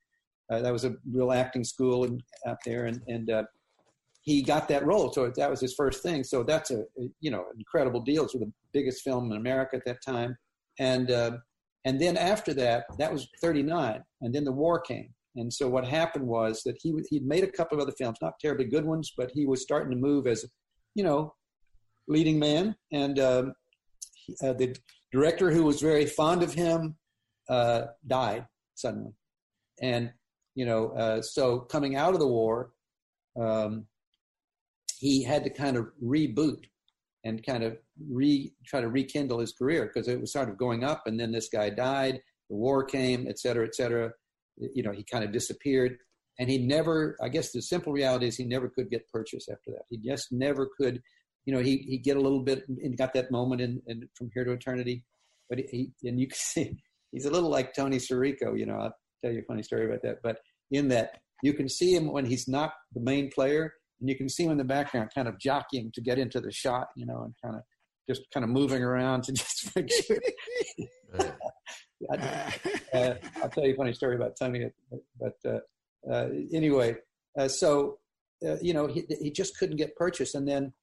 uh, 0.51 0.59
that 0.61 0.73
was 0.73 0.85
a 0.85 0.95
real 1.11 1.31
acting 1.31 1.63
school 1.63 2.03
and, 2.05 2.23
out 2.47 2.57
there, 2.65 2.87
and 2.87 2.99
and 3.07 3.29
uh, 3.29 3.43
he 4.21 4.41
got 4.41 4.67
that 4.69 4.83
role. 4.87 5.13
So 5.13 5.31
that 5.35 5.49
was 5.51 5.61
his 5.61 5.75
first 5.75 6.01
thing. 6.01 6.23
So 6.23 6.41
that's 6.41 6.71
a, 6.71 6.79
a 6.79 7.07
you 7.19 7.29
know 7.29 7.45
incredible 7.55 8.01
deal. 8.01 8.23
It 8.23 8.33
was 8.33 8.41
the 8.41 8.51
biggest 8.73 9.03
film 9.03 9.31
in 9.31 9.37
America 9.37 9.75
at 9.75 9.85
that 9.85 9.99
time, 10.03 10.35
and 10.79 11.11
uh, 11.11 11.37
and 11.85 12.01
then 12.01 12.17
after 12.17 12.53
that, 12.55 12.85
that 12.97 13.13
was 13.13 13.29
39, 13.41 14.03
and 14.21 14.33
then 14.33 14.43
the 14.43 14.51
war 14.51 14.79
came, 14.79 15.09
and 15.35 15.51
so 15.51 15.67
what 15.67 15.85
happened 15.85 16.25
was 16.25 16.63
that 16.63 16.77
he 16.81 16.93
he'd 17.09 17.25
made 17.25 17.43
a 17.43 17.51
couple 17.51 17.77
of 17.77 17.81
other 17.81 17.95
films, 17.97 18.17
not 18.21 18.39
terribly 18.39 18.65
good 18.65 18.85
ones, 18.85 19.13
but 19.17 19.31
he 19.33 19.45
was 19.45 19.61
starting 19.61 19.91
to 19.91 19.97
move 19.97 20.27
as, 20.27 20.45
you 20.95 21.03
know, 21.03 21.33
leading 22.07 22.39
man. 22.39 22.75
And 22.91 23.19
um, 23.19 23.53
he, 24.13 24.35
uh, 24.41 24.53
the 24.53 24.75
director, 25.11 25.51
who 25.51 25.63
was 25.63 25.81
very 25.81 26.05
fond 26.05 26.41
of 26.41 26.53
him, 26.53 26.95
uh, 27.49 27.87
died 28.07 28.45
suddenly. 28.75 29.11
And 29.81 30.11
you 30.55 30.65
know, 30.65 30.91
uh, 30.91 31.21
so 31.21 31.59
coming 31.59 31.97
out 31.97 32.13
of 32.13 32.21
the 32.21 32.27
war, 32.27 32.71
um, 33.37 33.87
he 34.97 35.21
had 35.21 35.43
to 35.43 35.49
kind 35.49 35.75
of 35.75 35.87
reboot 36.01 36.63
and 37.25 37.45
kind 37.45 37.63
of 37.63 37.77
re 38.09 38.53
try 38.65 38.79
to 38.79 38.87
rekindle 38.87 39.39
his 39.39 39.51
career 39.51 39.91
because 39.93 40.07
it 40.07 40.21
was 40.21 40.31
sort 40.31 40.47
of 40.47 40.57
going 40.57 40.85
up, 40.85 41.03
and 41.07 41.19
then 41.19 41.33
this 41.33 41.49
guy 41.49 41.69
died, 41.69 42.21
the 42.49 42.55
war 42.55 42.85
came, 42.85 43.27
et 43.27 43.37
cetera, 43.37 43.65
et 43.65 43.75
cetera 43.75 44.13
you 44.57 44.83
know, 44.83 44.91
he 44.91 45.03
kind 45.03 45.23
of 45.23 45.31
disappeared. 45.31 45.97
And 46.39 46.49
he 46.49 46.57
never, 46.57 47.15
I 47.21 47.29
guess 47.29 47.51
the 47.51 47.61
simple 47.61 47.93
reality 47.93 48.27
is 48.27 48.35
he 48.35 48.43
never 48.43 48.69
could 48.69 48.89
get 48.89 49.07
purchase 49.07 49.47
after 49.49 49.71
that. 49.71 49.83
He 49.89 49.97
just 49.97 50.31
never 50.31 50.69
could, 50.77 51.01
you 51.45 51.53
know, 51.53 51.61
he, 51.61 51.77
he 51.77 51.97
get 51.97 52.17
a 52.17 52.21
little 52.21 52.41
bit 52.41 52.67
and 52.67 52.97
got 52.97 53.13
that 53.13 53.31
moment 53.31 53.61
in, 53.61 53.81
in 53.87 54.07
from 54.15 54.29
here 54.33 54.43
to 54.43 54.51
eternity. 54.51 55.03
But 55.49 55.59
he, 55.59 55.91
and 56.03 56.19
you 56.19 56.27
can 56.27 56.37
see, 56.37 56.77
he's 57.11 57.25
a 57.25 57.31
little 57.31 57.49
like 57.49 57.73
Tony 57.73 57.97
Sirico, 57.97 58.57
you 58.57 58.65
know, 58.65 58.75
I'll 58.75 58.95
tell 59.23 59.31
you 59.31 59.39
a 59.39 59.45
funny 59.45 59.63
story 59.63 59.85
about 59.85 60.01
that. 60.03 60.17
But 60.23 60.39
in 60.71 60.89
that, 60.89 61.19
you 61.43 61.53
can 61.53 61.69
see 61.69 61.95
him 61.95 62.11
when 62.11 62.25
he's 62.25 62.47
not 62.47 62.73
the 62.93 63.01
main 63.01 63.29
player, 63.29 63.73
and 63.99 64.09
you 64.09 64.15
can 64.17 64.27
see 64.29 64.43
him 64.43 64.51
in 64.51 64.57
the 64.57 64.63
background 64.63 65.11
kind 65.13 65.27
of 65.27 65.39
jockeying 65.39 65.91
to 65.93 66.01
get 66.01 66.17
into 66.17 66.41
the 66.41 66.51
shot, 66.51 66.87
you 66.95 67.05
know, 67.05 67.23
and 67.23 67.33
kind 67.43 67.55
of 67.55 67.61
just 68.09 68.21
kind 68.33 68.43
of 68.43 68.49
moving 68.49 68.83
around 68.83 69.23
to 69.23 69.31
just 69.31 69.75
make 69.75 69.91
sure. 69.91 70.19
I, 72.09 72.53
uh, 72.93 73.13
I'll 73.41 73.49
tell 73.49 73.65
you 73.65 73.73
a 73.73 73.77
funny 73.77 73.93
story 73.93 74.15
about 74.15 74.35
Tony, 74.39 74.69
but 75.19 75.37
uh, 75.45 75.59
uh, 76.11 76.29
anyway, 76.53 76.95
uh, 77.37 77.47
so 77.47 77.99
uh, 78.45 78.57
you 78.61 78.73
know 78.73 78.87
he, 78.87 79.05
he 79.21 79.31
just 79.31 79.57
couldn't 79.57 79.77
get 79.77 79.95
purchased, 79.95 80.35
and 80.35 80.47
then 80.47 80.73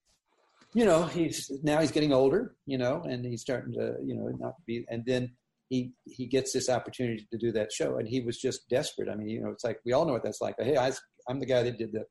you 0.74 0.84
know, 0.84 1.04
he's 1.04 1.50
now 1.62 1.80
he's 1.80 1.90
getting 1.90 2.12
older, 2.12 2.56
you 2.66 2.78
know, 2.78 3.02
and 3.02 3.24
he's 3.24 3.42
starting 3.42 3.74
to, 3.74 3.96
you 4.02 4.14
know, 4.14 4.28
not 4.38 4.54
be. 4.66 4.84
And 4.88 5.04
then 5.04 5.32
he 5.68 5.92
he 6.04 6.26
gets 6.26 6.52
this 6.52 6.68
opportunity 6.70 7.26
to 7.30 7.38
do 7.38 7.52
that 7.52 7.72
show, 7.72 7.98
and 7.98 8.08
he 8.08 8.20
was 8.20 8.38
just 8.38 8.68
desperate. 8.68 9.08
I 9.08 9.14
mean, 9.14 9.28
you 9.28 9.42
know, 9.42 9.50
it's 9.50 9.64
like 9.64 9.80
we 9.84 9.92
all 9.92 10.06
know 10.06 10.12
what 10.12 10.24
that's 10.24 10.40
like. 10.40 10.54
Hey, 10.58 10.76
I, 10.76 10.92
I'm 11.28 11.40
the 11.40 11.46
guy 11.46 11.62
that 11.62 11.78
did 11.78 11.92
the, 11.92 12.04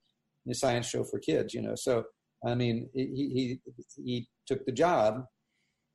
the 0.45 0.53
science 0.53 0.87
show 0.87 1.03
for 1.03 1.19
kids, 1.19 1.53
you 1.53 1.61
know. 1.61 1.73
So 1.75 2.03
I 2.45 2.53
mean, 2.53 2.89
he 2.93 3.59
he 3.65 4.03
he 4.03 4.27
took 4.45 4.65
the 4.65 4.71
job, 4.71 5.25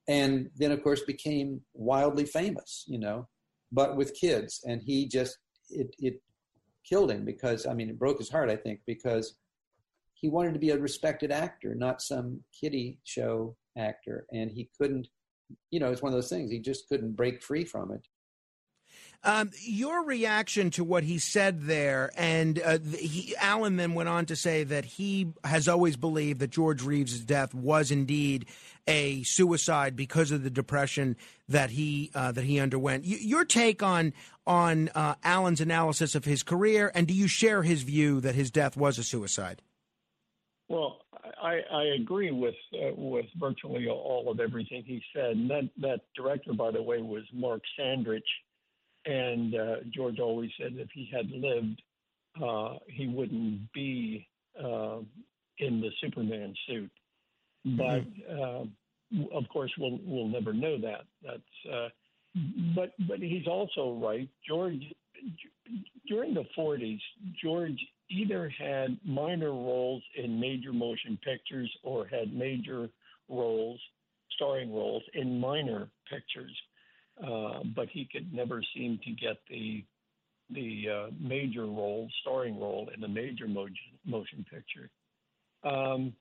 and 0.09 0.51
then 0.57 0.73
of 0.73 0.83
course 0.83 1.03
became 1.03 1.61
wildly 1.75 2.25
famous, 2.25 2.85
you 2.87 2.99
know, 2.99 3.29
but 3.73 3.97
with 3.97 4.14
kids, 4.14 4.62
and 4.64 4.83
he 4.83 5.07
just 5.07 5.38
it 5.71 5.95
it 5.99 6.21
killed 6.88 7.11
him 7.11 7.25
because 7.25 7.66
I 7.66 7.75
mean, 7.75 7.90
it 7.90 7.99
broke 7.99 8.19
his 8.19 8.31
heart. 8.31 8.51
I 8.51 8.57
think 8.57 8.81
because 8.87 9.37
he 10.14 10.29
wanted 10.29 10.55
to 10.55 10.61
be 10.61 10.71
a 10.71 10.79
respected 10.79 11.31
actor, 11.31 11.75
not 11.75 12.01
some 12.01 12.40
kiddie 12.59 12.99
show 13.05 13.57
actor, 13.77 14.27
and 14.33 14.51
he 14.51 14.71
couldn't. 14.79 15.09
You 15.71 15.81
know, 15.81 15.92
it's 15.92 16.03
one 16.03 16.12
of 16.12 16.16
those 16.16 16.29
things. 16.31 16.51
He 16.51 16.59
just 16.59 16.88
couldn't 16.88 17.16
break 17.16 17.42
free 17.42 17.64
from 17.64 17.92
it. 17.92 18.07
Um, 19.24 19.50
your 19.61 20.05
reaction 20.05 20.70
to 20.70 20.85
what 20.85 21.02
he 21.05 21.18
said 21.18 21.62
there, 21.62 22.11
and 22.16 22.61
uh, 22.62 22.79
he, 22.98 23.35
Allen 23.37 23.76
then 23.76 23.94
went 23.94 24.09
on 24.09 24.26
to 24.26 24.37
say 24.37 24.62
that 24.64 24.85
he 24.85 25.33
has 25.44 25.68
always 25.68 25.96
believed 25.96 26.40
that 26.40 26.50
George 26.50 26.83
Reeves' 26.83 27.20
death 27.20 27.52
was 27.55 27.90
indeed 27.90 28.46
a 28.87 29.22
suicide 29.24 29.96
because 29.96 30.31
of 30.31 30.44
the 30.44 30.50
depression 30.50 31.16
that 31.48 31.70
he 31.70 32.11
uh, 32.14 32.33
that 32.33 32.44
he 32.44 32.61
underwent. 32.61 33.05
Y- 33.05 33.18
your 33.20 33.44
take 33.44 33.83
on 33.83 34.12
on 34.46 34.90
uh, 34.94 35.16
Allen's 35.24 35.61
analysis 35.61 36.14
of 36.14 36.24
his 36.24 36.42
career, 36.42 36.92
and 36.94 37.07
do 37.07 37.14
you 37.14 37.26
share 37.26 37.62
his 37.62 37.83
view 37.83 38.20
that 38.20 38.35
his 38.35 38.50
death 38.50 38.76
was 38.76 38.98
a 38.98 39.02
suicide? 39.02 39.62
Well, 40.68 40.98
I, 41.42 41.61
I 41.72 41.83
agree 42.00 42.31
with 42.31 42.55
uh, 42.74 42.94
with 42.96 43.26
virtually 43.37 43.88
all 43.88 44.31
of 44.31 44.40
everything 44.40 44.83
he 44.85 45.02
said. 45.14 45.37
And 45.37 45.50
that 45.50 45.68
that 45.79 46.00
director, 46.14 46.52
by 46.52 46.70
the 46.70 46.83
way, 46.83 47.00
was 47.00 47.24
Mark 47.33 47.62
Sandrich, 47.79 48.22
and 49.07 49.55
uh, 49.55 49.77
George 49.95 50.19
always 50.19 50.51
said 50.61 50.75
if 50.77 50.88
he 50.92 51.09
had 51.12 51.31
lived, 51.31 51.81
uh, 52.42 52.75
he 52.88 53.07
wouldn't 53.07 53.73
be 53.73 54.27
uh, 54.59 54.99
in 55.59 55.81
the 55.81 55.90
Superman 56.01 56.55
suit. 56.66 56.90
But 57.64 58.05
mm-hmm. 58.31 59.23
of 59.33 59.49
course, 59.49 59.73
we'll 59.79 59.99
we'll 60.05 60.29
never 60.29 60.53
know 60.53 60.79
that. 60.81 61.05
That's 61.23 61.73
uh, 61.73 61.88
but 62.75 62.92
but 63.09 63.19
he's 63.21 63.47
also 63.47 63.99
right. 64.03 64.29
George 64.47 64.83
during 66.07 66.35
the 66.35 66.45
40s, 66.57 67.01
George 67.42 67.79
either 68.11 68.49
had 68.57 68.99
minor 69.05 69.51
roles 69.51 70.03
in 70.16 70.38
major 70.38 70.73
motion 70.73 71.19
pictures 71.25 71.71
or 71.83 72.07
had 72.07 72.33
major 72.33 72.88
roles, 73.29 73.81
starring 74.37 74.73
roles 74.73 75.03
in 75.14 75.40
minor 75.40 75.88
pictures, 76.09 76.57
uh, 77.22 77.61
but 77.74 77.88
he 77.88 78.09
could 78.11 78.33
never 78.33 78.62
seem 78.74 78.98
to 79.05 79.11
get 79.12 79.37
the 79.48 79.85
the 80.50 80.87
uh, 80.88 81.11
major 81.18 81.62
role, 81.62 82.09
starring 82.20 82.61
role 82.61 82.88
in 82.96 83.02
a 83.02 83.09
major 83.09 83.48
motion, 83.48 83.74
motion 84.05 84.44
picture. 84.48 84.88
Um, 85.64 86.12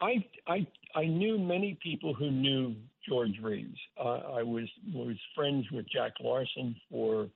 I, 0.00 0.24
I 0.46 0.66
I 0.94 1.04
knew 1.04 1.38
many 1.38 1.76
people 1.82 2.14
who 2.14 2.30
knew 2.30 2.74
George 3.06 3.38
Reeves. 3.42 3.78
Uh, 3.98 4.20
I 4.34 4.42
was 4.42 4.68
was 4.94 5.16
friends 5.34 5.66
with 5.72 5.86
Jack 5.90 6.12
Larson 6.20 6.74
for 6.90 7.28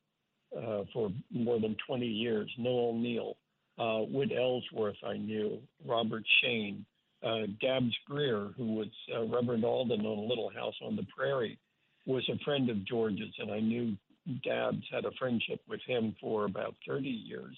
uh, 0.57 0.85
for 0.93 1.11
more 1.31 1.61
than 1.61 1.77
20 1.87 2.07
years. 2.07 2.51
Noel 2.59 2.95
Neill, 2.95 3.37
uh, 3.79 4.03
Wood 4.09 4.33
Ellsworth, 4.33 4.97
I 5.07 5.17
knew, 5.17 5.59
Robert 5.85 6.25
Shayne, 6.43 6.85
uh, 7.25 7.47
Dabbs 7.61 7.95
Greer, 8.07 8.51
who 8.57 8.75
was 8.75 8.89
uh, 9.15 9.25
Reverend 9.25 9.65
Alden 9.65 10.05
on 10.05 10.29
Little 10.29 10.51
House 10.51 10.75
on 10.83 10.95
the 10.95 11.07
Prairie, 11.17 11.59
was 12.07 12.29
a 12.29 12.39
friend 12.45 12.69
of 12.71 12.85
George's, 12.85 13.35
and 13.39 13.51
I 13.51 13.61
knew 13.61 13.97
Dabbs 14.45 14.85
had 14.91 15.05
a 15.05 15.13
friendship 15.19 15.61
with 15.69 15.81
him 15.87 16.15
for 16.21 16.45
about 16.45 16.75
30 16.87 17.09
years 17.09 17.57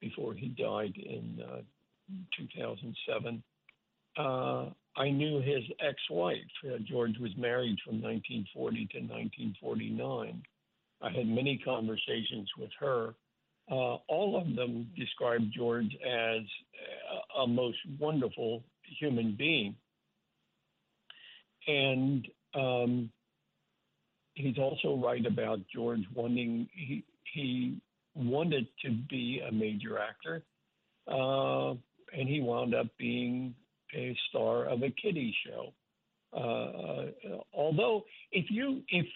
before 0.00 0.34
he 0.34 0.48
died 0.48 0.94
in 0.96 1.42
uh, 1.42 1.60
2007. 2.36 3.42
Uh, 4.16 4.70
I 4.96 5.10
knew 5.10 5.40
his 5.40 5.64
ex-wife. 5.80 6.38
Uh, 6.64 6.78
George 6.88 7.16
was 7.20 7.30
married 7.36 7.78
from 7.84 8.02
1940 8.02 8.76
to 8.92 8.98
1949. 8.98 10.42
I 11.00 11.10
had 11.10 11.26
many 11.26 11.60
conversations 11.64 12.48
with 12.58 12.70
her. 12.80 13.14
Uh, 13.70 13.96
all 14.08 14.40
of 14.40 14.56
them 14.56 14.88
described 14.96 15.52
George 15.54 15.94
as 16.04 16.42
a, 17.36 17.40
a, 17.40 17.46
most 17.46 17.76
wonderful 18.00 18.64
human 18.98 19.36
being. 19.36 19.76
And 21.66 22.26
um, 22.54 23.10
he's 24.38 24.58
also 24.58 24.96
right 24.96 25.24
about 25.26 25.60
George 25.74 26.04
wanting, 26.14 26.68
he, 26.72 27.04
he 27.34 27.80
wanted 28.14 28.66
to 28.84 28.90
be 29.10 29.42
a 29.46 29.52
major 29.52 29.98
actor, 29.98 30.42
uh, 31.08 31.70
and 32.16 32.28
he 32.28 32.40
wound 32.40 32.74
up 32.74 32.86
being 32.98 33.54
a 33.94 34.16
star 34.28 34.64
of 34.64 34.82
a 34.82 34.90
kiddie 34.90 35.34
show. 35.46 35.72
Uh, 36.32 37.06
although, 37.54 38.04
if 38.32 38.46
you 38.50 38.82
if 38.88 39.06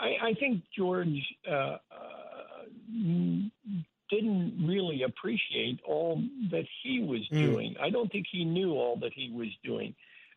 I, 0.00 0.28
I 0.28 0.34
think 0.34 0.62
George 0.76 1.22
uh, 1.50 1.52
uh, 1.52 1.78
didn't 4.10 4.66
really 4.66 5.02
appreciate 5.02 5.80
all 5.86 6.22
that 6.50 6.64
he 6.82 7.00
was 7.02 7.20
mm. 7.32 7.52
doing. 7.52 7.74
I 7.80 7.90
don't 7.90 8.10
think 8.10 8.26
he 8.30 8.44
knew 8.44 8.72
all 8.72 8.96
that 9.00 9.12
he 9.14 9.30
was 9.30 9.48
doing. 9.64 9.94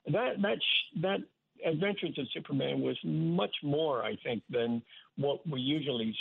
That 0.07 0.41
that 0.41 0.57
that 1.01 1.19
Adventures 1.65 2.17
of 2.17 2.27
Superman 2.33 2.81
was 2.81 2.97
much 3.03 3.55
more, 3.63 4.03
I 4.03 4.17
think, 4.23 4.43
than 4.49 4.81
what 5.17 5.45
we 5.47 5.59
usually 5.59 6.15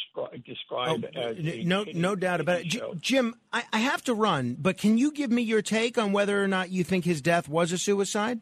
describe 0.47 1.05
oh, 1.17 1.21
as 1.21 1.37
no 1.65 1.85
no 1.95 2.15
doubt 2.17 2.41
about 2.41 2.61
it. 2.61 2.73
Show. 2.73 2.95
Jim, 3.01 3.35
I, 3.53 3.65
I 3.73 3.79
have 3.79 4.03
to 4.05 4.15
run, 4.15 4.57
but 4.59 4.77
can 4.77 4.99
you 4.99 5.13
give 5.13 5.31
me 5.31 5.43
your 5.43 5.63
take 5.63 5.97
on 5.97 6.13
whether 6.13 6.43
or 6.43 6.49
not 6.49 6.71
you 6.71 6.85
think 6.85 7.05
his 7.05 7.21
death 7.21 7.49
was 7.49 7.73
a 7.73 7.79
suicide? 7.79 8.41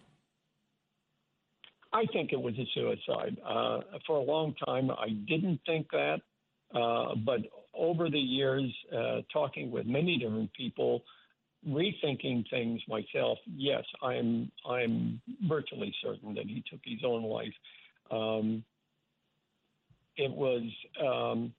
I 1.93 2.05
think 2.13 2.33
it 2.33 2.41
was 2.41 2.55
a 2.59 2.67
suicide. 2.75 3.39
Uh, 3.47 3.81
for 4.07 4.19
a 4.19 4.23
long 4.23 4.55
time, 4.67 4.91
I 4.91 5.09
didn't 5.27 5.61
think 5.65 5.89
that. 5.93 6.21
Uh, 6.75 7.15
but 7.15 7.41
over 7.75 8.11
the 8.11 8.19
years, 8.19 8.71
uh, 8.95 9.23
talking 9.33 9.71
with 9.71 9.87
many 9.87 10.19
different 10.19 10.53
people, 10.53 11.03
rethinking 11.67 12.49
things 12.51 12.81
myself, 12.89 13.39
yes, 13.47 13.85
I'm 14.03 14.51
I'm 14.69 15.21
virtually 15.47 15.95
certain 16.03 16.35
that 16.35 16.47
he 16.47 16.63
took 16.71 16.81
his 16.85 17.01
own 17.05 17.25
life. 17.25 17.55
Um, 18.11 18.65
it 20.17 20.31
was 20.31 20.63
um, 21.05 21.53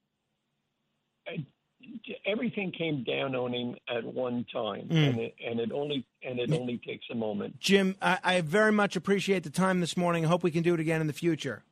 everything 2.26 2.72
came 2.72 3.04
down 3.04 3.36
on 3.36 3.54
him 3.54 3.76
at 3.88 4.04
one 4.04 4.46
time, 4.52 4.88
mm. 4.90 5.10
and, 5.10 5.20
it, 5.20 5.36
and 5.46 5.60
it 5.60 5.72
only 5.72 6.06
and 6.24 6.40
it 6.40 6.52
only 6.52 6.78
takes 6.78 7.06
a 7.12 7.16
moment. 7.16 7.60
Jim, 7.60 7.96
I, 8.02 8.20
I 8.24 8.42
very 8.42 8.72
much 8.72 8.96
appreciate 8.96 9.44
the 9.44 9.50
time 9.50 9.80
this 9.80 9.96
morning. 9.96 10.26
I 10.26 10.28
hope 10.28 10.44
we 10.44 10.52
can 10.52 10.64
do 10.64 10.74
it 10.74 10.80
again 10.80 11.02
in 11.02 11.08
the 11.08 11.14
future. 11.14 11.64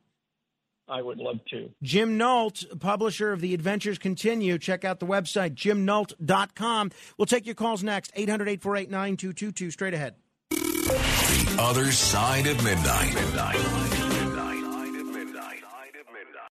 I 0.88 1.02
would 1.02 1.18
love 1.18 1.38
to. 1.50 1.70
Jim 1.82 2.16
Nolt, 2.16 2.64
publisher 2.80 3.32
of 3.32 3.40
The 3.40 3.54
Adventures 3.54 3.98
Continue. 3.98 4.58
Check 4.58 4.84
out 4.84 5.00
the 5.00 5.06
website, 5.06 5.54
jimnolt.com. 5.54 6.90
We'll 7.16 7.26
take 7.26 7.46
your 7.46 7.54
calls 7.54 7.82
next, 7.82 8.12
800 8.14 8.48
848 8.48 8.90
9222. 8.90 9.70
Straight 9.70 9.94
ahead. 9.94 10.14
The 10.50 11.56
Other 11.58 11.92
Side 11.92 12.46
of 12.46 12.62
Midnight. 12.64 13.14
midnight. 13.14 14.07